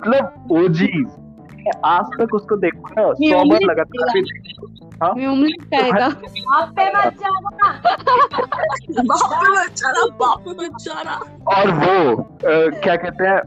मतलब 0.00 0.46
ओजी 0.50 1.04
आज 1.84 2.04
तक 2.20 2.34
उसको 2.34 2.56
देखो 2.56 2.88
ना 2.88 3.12
सौ 3.12 3.44
बार 3.50 3.60
लगातार 3.62 4.22
हाँ? 5.02 5.12
और 11.56 11.70
वो 11.70 12.22
क्या 12.70 12.96
कहते 12.96 13.26
हैं 13.26 13.40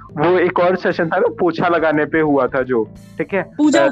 वो 0.20 0.38
एक 0.38 0.58
और 0.58 0.76
सेशन 0.76 1.08
था 1.08 1.18
ना 1.18 1.34
पोछा 1.40 1.68
लगाने 1.68 2.04
पे 2.04 2.20
हुआ 2.20 2.46
था 2.46 2.62
जो। 2.62 2.84
ठीक 3.18 3.34
है? 3.34 3.42
पूजा। 3.42 3.86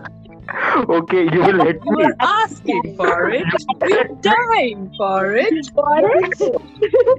Okay, 0.89 1.23
you 1.25 1.41
will 1.41 1.65
hit 1.65 1.83
me. 1.85 2.03
You're 2.03 2.17
asking 2.21 2.97
for 2.97 3.31
it. 3.31 3.45
You're 3.83 4.09
dying 4.23 4.91
for 4.97 5.37
it. 5.37 5.71
For 5.75 5.99
it. 5.99 6.39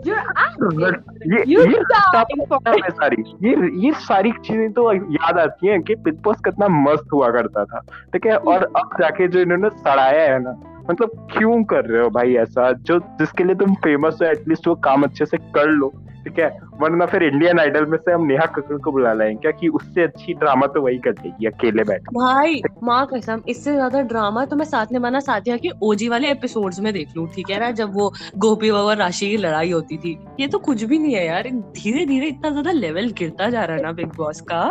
You're 0.05 0.25
asking. 0.37 0.95
ये 1.25 1.43
You're 1.45 1.67
ये 1.67 1.83
dying 1.91 2.45
for 2.47 2.59
it. 2.67 2.89
सारी 2.93 3.23
ये 3.43 3.53
ये 3.85 3.91
सारी 4.07 4.31
चीज़ें 4.45 4.71
तो 4.73 4.91
याद 4.93 5.37
आती 5.39 5.67
हैं 5.67 5.81
कि 5.83 5.95
बॉस 6.27 6.41
कितना 6.45 6.67
मस्त 6.79 7.13
हुआ 7.13 7.29
करता 7.31 7.65
था 7.65 7.79
ठीक 8.13 8.25
है 8.25 8.37
और 8.53 8.63
अब 8.75 8.97
जाके 9.01 9.27
जो 9.27 9.39
इन्होंने 9.41 9.69
सड़ाया 9.69 10.31
है 10.31 10.39
ना 10.43 10.55
मतलब 10.89 11.27
क्यों 11.31 11.63
कर 11.71 11.85
रहे 11.85 12.01
हो 12.03 12.09
भाई 12.09 12.35
ऐसा 12.43 12.71
जो 12.89 12.99
जिसके 13.19 13.43
लिए 13.43 13.55
तुम 13.55 13.73
फ़ेमस 13.83 14.17
हो 14.21 14.27
एटलीस्ट 14.27 14.67
वो 14.67 14.75
काम 14.87 15.03
अच्छे 15.03 15.25
से 15.25 15.37
कर 15.55 15.67
लो 15.71 15.93
ठीक 16.23 16.39
है 16.39 16.49
वरना 16.81 17.05
फिर 17.05 17.23
इंडियन 17.23 17.59
आइडल 17.59 17.85
में 17.85 17.97
से 17.97 18.11
हम 18.11 18.25
नेहा 18.25 18.45
कक्कड़ 18.47 18.77
को 18.77 18.91
बुला 18.91 19.13
लाएँगे 19.13 19.39
क्या 19.41 19.51
कि 19.51 19.67
उससे 19.69 20.03
अच्छी 20.03 20.33
ड्रामा 20.33 20.67
तो 20.67 20.81
वही 20.81 20.97
कर 20.97 21.11
देगी, 21.11 21.45
अकेले 21.45 21.83
बैठ। 21.83 22.09
भाई, 22.13 22.61
माँ 22.83 23.05
कसम, 23.13 23.41
इससे 23.49 23.73
ज़्यादा 23.73 24.01
ड्रामा 24.03 24.45
तो 24.45 24.55
मैं 24.55 24.65
साथ 24.65 24.91
निभाना 24.91 25.19
साथिया 25.19 25.57
के 25.57 25.69
ओजी 25.83 26.09
वाले 26.09 26.31
एपिसोड्स 26.31 26.79
में 26.79 26.91
देख 26.93 27.15
लूँ, 27.17 27.27
ठीक 27.27 27.49
है 27.49 27.59
ना, 27.59 27.71
जब 27.71 27.93
वो 27.93 28.11
गोपी 28.37 28.69
और 28.71 28.95
राशि 28.97 29.29
की 29.29 29.37
लड़ाई 29.37 29.71
होती 29.71 29.97
थी। 29.97 30.17
ये 30.39 30.47
तो 30.47 30.59
कुछ 30.59 30.83
भी 30.83 30.99
नहीं 30.99 31.15
है 31.15 31.25
यार 31.27 31.49
धीरे 31.77 32.05
धीरे 32.05 32.27
इतना 32.27 32.49
ज़्यादा 32.49 32.71
लेवल 32.71 33.11
गिरता 33.17 33.49
जा 33.49 33.63
रहा 33.63 33.77
है 33.77 33.83
ना 33.83 33.91
बिग 33.91 34.15
बॉस 34.17 34.41
का। 34.41 34.63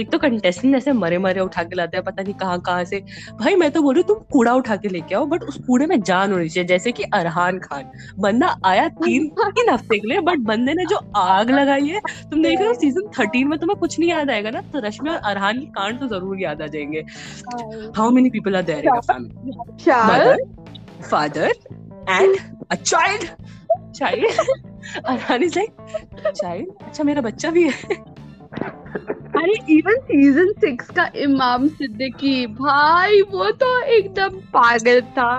एक 0.00 0.10
तो 0.12 0.18
कंटेस्टेंट 0.18 0.74
ऐसे 0.76 0.92
मरे 0.94 1.18
मरे 1.18 1.40
उठा 1.40 1.62
के 1.62 1.76
लाते 1.76 1.96
हैं, 1.96 2.04
पता 2.04 2.22
नहीं 2.22 2.34
कहाँ 2.34 2.60
कहाँ 2.60 2.84
से। 2.84 3.04
भाई, 3.40 3.54
मैं 3.54 3.70
तो 3.70 3.82
बोल 3.82 3.90
बोलू 3.92 4.02
तुम 4.04 4.18
कूड़ा 4.32 4.52
उठा 4.54 4.76
के 4.76 4.88
लेके 4.88 5.14
आओ 5.14 5.24
बट 5.26 5.42
उस 5.42 5.56
कूड़े 5.66 5.86
में 5.86 6.00
जान 6.02 6.32
होनी 6.32 6.48
चाहिए, 6.48 6.66
जैसे 6.68 6.92
कि 6.92 7.02
अरहान 7.14 7.58
खान। 7.58 7.90
बंदा 8.18 8.54
आया 8.64 8.88
तीन 8.88 9.28
तीन 9.40 9.68
हफ़्ते 9.70 9.98
के 9.98 10.08
लिए 10.08 10.20
बट 10.20 10.38
बंदे 10.42 10.74
ने 10.74 10.84
जो 10.86 11.00
आग 11.16 11.41
लगाई 11.50 11.88
है। 11.88 12.00
तुम 12.30 12.42
देख 12.42 12.58
रहे 12.58 12.68
हो 12.68 12.74
सीज़न 12.74 13.08
थर्टीन 13.18 13.48
में 13.48 13.58
तुम्हें 13.58 13.78
कुछ 13.78 13.98
नहीं 13.98 14.10
याद 14.10 14.30
आएगा 14.30 14.50
ना 14.50 14.60
तो 14.72 14.80
रश्मि 14.86 15.10
और 15.10 15.16
अरहान 15.16 15.58
की 15.60 15.66
कांड 15.76 16.00
तो 16.00 16.08
ज़रूर 16.08 16.40
याद 16.40 16.62
आ 16.62 16.66
जाएँगे। 16.66 17.04
How 17.96 18.10
many 18.10 18.30
people 18.30 18.56
are 18.56 18.62
there 18.62 18.84
in 18.84 19.00
family 19.02 19.52
father 21.02 21.52
and 22.10 22.36
a 22.70 22.74
child 22.74 23.28
child 23.94 24.24
Arhaan 25.04 25.42
is 25.42 25.58
like 25.58 26.32
child 26.32 26.68
अच्छा 26.82 27.04
मेरा 27.04 27.20
बच्चा 27.20 27.50
भी 27.50 27.62
है। 27.64 27.72
अरे 29.36 29.52
इवन 29.74 30.00
सीज़न 30.06 30.50
सिक्स 30.60 30.90
का 30.90 31.08
इमाम 31.16 31.66
सिद्दीकी 31.68 32.46
भाई 32.56 33.20
वो 33.30 33.50
तो 33.60 33.78
एकदम 33.94 34.36
पागल 34.54 35.00
था। 35.16 35.30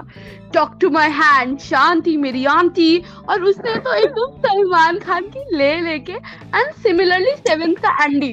Talk 0.53 0.77
to 0.81 0.89
my 0.89 1.09
hand 1.11 1.57
Shanti 1.59 2.15
मेरी 2.17 2.45
आंटी। 2.45 2.97
और 3.29 3.43
उसने 3.43 3.75
तो 3.79 3.93
एकदम 3.95 4.37
सलमान 4.47 4.99
खान 4.99 5.27
की 5.35 5.57
ले 5.57 5.75
लेके 5.81 6.13
एंड 6.13 6.71
सिमिलरली 6.83 7.35
सेवन 7.37 7.73
का 7.85 8.03
एंडी 8.03 8.31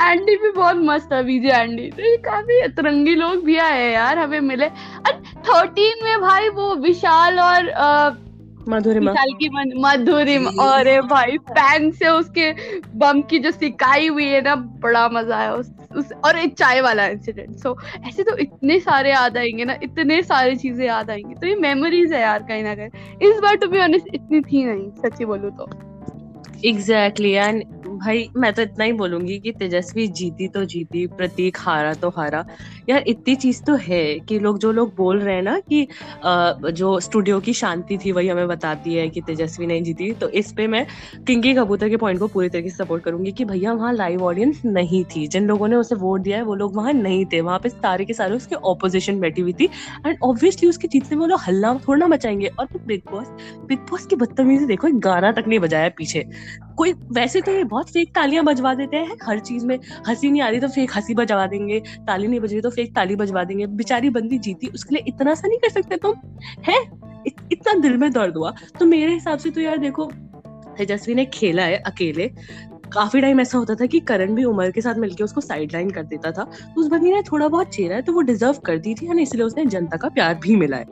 एंडी 0.00 0.36
भी 0.36 0.50
बहुत 0.50 0.76
मस्त 0.84 1.12
है 1.12 1.22
विजय 1.24 1.62
एंडी 1.62 1.90
तो 1.90 2.16
काफ़ी 2.22 2.60
अतरंगी 2.62 3.14
लोग 3.14 3.44
भी 3.44 3.56
आए 3.58 3.90
यार 3.92 4.18
हमें 4.18 4.40
मिले। 4.40 4.66
और 4.66 5.22
थर्टीन 5.48 6.04
में 6.04 6.20
भाई 6.20 6.48
वो 6.50 6.74
विशाल 6.76 7.40
और 7.40 7.68
अ, 7.68 8.10
मधुरिमा। 8.68 9.10
विशाल 9.10 9.32
की 9.34 9.48
मन 9.48 9.72
मधुरिम। 9.80 10.46
अरे 10.60 11.00
भाई 11.02 11.38
पैन 11.50 11.90
से 11.90 12.08
उसके 12.08 12.52
बम 12.96 13.22
की 13.22 13.38
जो 13.38 13.50
सिकाई 13.50 14.06
हुई 14.08 14.26
है 14.26 14.40
ना 14.42 14.54
बड़ा 14.56 15.08
मज़ा 15.08 15.36
आया। 15.36 15.52
उस, 15.52 15.70
उस 15.96 16.12
और 16.24 16.38
एक 16.38 16.54
चाय 16.54 16.80
वाला 16.80 17.06
इंसिडेंट 17.06 17.56
सो 17.56 17.68
so, 17.70 18.06
ऐसे 18.08 18.22
तो 18.22 18.36
इतने 18.36 18.78
सारे 18.80 19.10
याद 19.10 19.36
आएँगे 19.36 19.64
ना 19.64 19.78
इतने 19.82 20.22
सारी 20.22 20.56
चीज़ें 20.56 20.86
याद 20.86 21.10
आएँगी। 21.10 21.34
तो 21.34 21.46
ये 21.46 21.54
मेमोरीज 21.56 22.12
है 22.12 22.20
यार 22.20 22.42
कहीं 22.42 22.62
ना 22.62 22.74
कहीं। 22.74 23.30
इस 23.30 23.40
बार 23.40 23.56
टू 23.56 23.68
बी 23.68 23.78
ऑनेस्ट 23.80 24.14
इतनी 24.14 24.40
थी 24.42 24.64
नहीं 24.64 24.90
सच्ची 25.02 25.24
बोलूँ 25.24 25.50
तो। 25.50 25.70
एग्जैक्टली 26.66 27.30
एंड 27.32 27.62
भाई 27.98 28.28
मैं 28.36 28.52
तो 28.52 28.62
इतना 28.62 28.84
ही 28.84 28.92
बोलूँगी 28.92 29.38
कि 29.38 29.52
तेजस्वी 29.52 30.06
जीती 30.08 30.48
तो 30.48 30.64
जीती 30.64 31.06
प्रतीक 31.06 31.56
हारा 31.60 31.92
तो 31.94 32.08
हारा। 32.08 32.44
यार, 32.88 33.02
इतनी 33.06 33.34
चीज़ 33.36 33.62
तो 33.64 33.74
है 33.76 34.02
कि 34.28 34.38
लोग, 34.38 34.58
जो 34.58 34.70
लोग 34.72 34.94
बोल 34.96 35.18
रहे 35.20 35.34
हैं 35.34 35.42
ना 35.42 35.58
कि 35.62 35.86
जो 36.72 36.98
स्टूडियो 37.00 37.40
की 37.40 37.52
शांति 37.54 37.98
थी, 38.04 38.12
वही 38.12 38.28
हमें 38.28 38.46
बताती 38.48 38.94
है 38.94 39.08
कि 39.08 39.20
तेजस्वी 39.20 39.66
नहीं 39.66 39.82
जीती। 39.82 40.12
तो 40.12 40.28
इस 40.40 40.52
पे 40.52 40.66
मैं 40.66 40.84
किंकी 41.26 41.52
कबूतर 41.54 41.88
के 41.88 41.96
पॉइंट 41.96 42.18
को 42.20 42.28
पूरी 42.28 42.48
तरीके 42.48 42.70
से 42.70 42.76
सपोर्ट 42.76 43.04
करूँगी 43.04 43.32
कि 43.32 43.44
भैया, 43.44 43.72
वहाँ 43.72 43.92
लाइव 43.94 44.22
ऑडियंस 44.24 44.60
नहीं 44.64 45.04
थी। 45.06 45.26
जिन 45.28 45.46
लोगों 45.46 45.68
ने 45.68 45.76
उसे 45.76 45.94
वोट 45.94 46.20
दिया 46.20 46.36
है, 46.38 46.42
वो 46.44 46.54
लोग 46.54 46.76
वहाँ 46.76 46.92
नहीं 46.92 47.24
थे। 47.32 47.40
वहाँ 47.40 47.58
पे 47.62 47.68
सारे 47.68 48.04
के 48.04 48.12
सारे 48.14 48.36
उसके 48.36 48.54
ऑपोजिशन 48.72 49.20
बैठी 49.20 49.40
हुई 49.42 49.52
थी। 49.52 49.64
एंड 50.06 50.16
ऑब्वियसली 50.22 50.68
उसके 50.68 50.88
जीतने 50.88 51.16
में 51.16 51.20
वो 51.20 51.26
लोग 51.26 51.40
हल्ला 51.46 51.74
थोड़ा 51.88 51.98
ना 51.98 52.06
मचाएँगे। 52.06 52.46
और 52.58 52.66
फिर 52.66 52.80
बिग 52.86 53.02
बॉस 53.10 53.26
बिग 53.68 53.78
बॉस 53.90 54.06
की 54.06 54.16
बदतमीजी 54.16 54.66
देखो 54.66 54.88
गाना 55.00 55.32
तक 55.32 55.44
नहीं 55.48 55.58
बजाया 55.60 55.88
पीछे। 55.98 56.24
कोई, 56.78 56.92
वैसे 57.12 57.40
तो 57.40 57.52
ये 57.52 57.62
बहुत 57.64 57.88
फेक 57.90 58.08
तालियाँ 58.14 58.44
बजवा 58.44 58.72
देते 58.74 58.96
हैं 58.96 59.16
हर 59.22 59.38
चीज़ 59.40 59.64
में। 59.66 59.78
हँसी 60.08 60.30
नहीं 60.30 60.42
आ 60.42 60.48
रही 60.48 60.60
तो 60.60 60.68
फेक 60.68 60.90
हँसी 60.96 61.14
बजवा 61.14 61.46
देंगे। 61.46 61.78
ताली 62.06 62.26
नहीं 62.28 62.40
बज 62.40 62.52
रही 62.52 62.60
तो 62.60 62.70
फेक 62.78 62.94
ताली 62.94 63.16
बजवा 63.16 63.44
देंगे। 63.44 63.66
बेचारी 63.66 64.10
बंदी 64.10 64.38
जीती 64.38 64.66
उसके 64.66 64.94
लिए 64.94 65.04
इतना 65.08 65.34
सा 65.34 65.48
नहीं 65.48 65.58
कर 65.58 65.70
सकते 65.70 65.96
तुम? 65.96 66.14
है? 66.64 66.76
इत, 67.26 67.36
इतना 67.52 67.72
दिल 67.72 67.96
में 67.96 68.10
दर्द 68.12 68.36
हुआ। 68.36 68.54
तो 68.80 68.86
मेरे 68.86 69.12
हिसाब 69.12 69.38
से 69.38 69.50
तो 69.50 69.60
यार 69.60 69.78
देखो 69.78 70.10
तेजस्वी 70.78 71.14
ने 71.14 71.24
खेला 71.24 71.62
है 71.62 71.76
अकेले। 71.76 72.30
काफ़ी 72.92 73.20
टाइम 73.20 73.40
ऐसा 73.40 73.58
होता 73.58 73.74
था 73.74 73.86
कि 73.86 74.00
करण 74.00 74.34
भी 74.34 74.44
उमर 74.44 74.70
के 74.70 74.80
साथ 74.80 74.94
मिलकर 74.94 75.24
उसको 75.24 75.40
साइडलाइन 75.40 75.90
कर 75.90 76.02
देता 76.02 76.30
था। 76.30 76.44
तो 76.44 76.80
उस 76.80 76.88
बंदी 76.88 77.12
ने 77.12 77.22
थोड़ा 77.22 77.48
बहुत 77.48 77.68
चेहरा 77.68 77.96
है 77.96 78.02
तो 78.02 78.12
वो 78.12 78.20
डिजर्व 78.20 78.52
कर 78.52 78.78
दी 78.78 78.94
थी 78.94 79.22
इसलिए 79.22 79.44
उसने 79.44 79.66
जनता 79.66 79.96
का 79.96 80.08
प्यार 80.08 80.34
भी 80.34 80.56
मिला 80.56 80.76
है। 80.76 80.84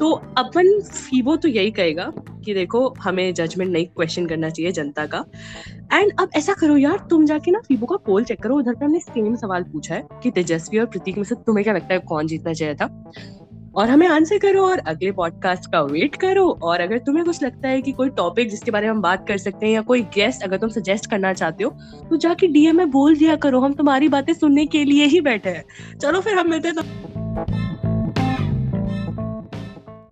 तो 0.00 0.10
अपन 0.38 0.78
फीबो 0.82 1.36
तो 1.36 1.48
यही 1.48 1.70
कहेगा 1.70 2.10
कि 2.44 2.54
देखो, 2.54 2.94
हमें 3.00 3.34
जजमेंट 3.34 3.70
नहीं 3.72 3.86
क्वेश्चन 3.86 4.26
करना 4.26 4.50
चाहिए 4.50 4.72
जनता 4.72 5.04
का। 5.06 5.24
एंड 5.92 6.12
अब 6.20 6.30
ऐसा 6.36 6.52
करो 6.52 6.76
यार, 6.76 7.06
तुम 7.10 7.26
जाके 7.26 7.50
ना 7.50 7.58
फीबो 7.58 7.86
का 7.86 7.96
पोल 7.96 8.24
चेक 8.24 8.42
करो। 8.42 8.56
उधर 8.56 8.74
पे 8.74 8.84
हमने 8.84 8.98
सेम 9.00 9.34
सवाल 9.36 9.62
पूछा 9.62 9.94
है 9.94 10.06
कि 10.22 10.30
तेजस्वी 10.30 10.78
और 10.78 10.86
प्रतीक 10.86 11.16
में 11.16 11.24
से 11.24 11.34
तुम्हें 11.36 11.64
क्या 11.64 11.74
लगता 11.74 11.94
है 11.94 12.00
कौन 12.00 12.26
जीतना 12.26 12.52
चाहिए 12.52 12.74
था? 12.74 13.12
और 13.76 13.88
हमें 13.88 14.06
आंसर 14.08 14.38
करो 14.38 14.62
और 14.62 14.78
अगले 14.78 15.10
पॉडकास्ट 15.12 15.70
का 15.72 15.80
वेट 15.82 16.16
करो। 16.16 16.46
और 16.62 16.80
अगर 16.80 16.98
तुम्हें 16.98 17.24
कुछ 17.24 17.42
लगता 17.42 17.68
है 17.68 17.82
कि 17.82 17.92
कोई 17.92 18.08
टॉपिक 18.10 18.50
जिसके 18.50 18.70
बारे 18.70 18.86
में 18.86 18.90
हम 18.90 19.02
बात 19.02 19.26
कर 19.28 19.38
सकते 19.38 19.66
हैं 19.66 19.72
या 19.72 19.80
कोई 19.82 20.02
गेस्ट 20.14 20.42
अगर 20.42 20.58
तुम 20.58 20.68
सजेस्ट 20.70 21.10
करना 21.10 21.32
चाहते 21.32 21.64
हो 21.64 21.70
तो 22.10 22.16
जाके 22.16 22.46
डीएम 22.46 22.76
में 22.76 22.90
बोल 22.90 23.16
दिया 23.16 23.36
करो। 23.36 23.60
हम 23.60 23.72
तुम्हारी 23.72 24.08
बातें 24.08 24.32
सुनने 24.32 24.66
के 24.66 24.84
लिए 24.84 25.04
ही 25.06 25.20
बैठे 25.20 25.50
हैं। 25.50 25.98
चलो 25.98 26.20
फिर 26.20 26.38
हम 26.38 26.50
मिलते 26.50 26.68
हैं 26.68 27.69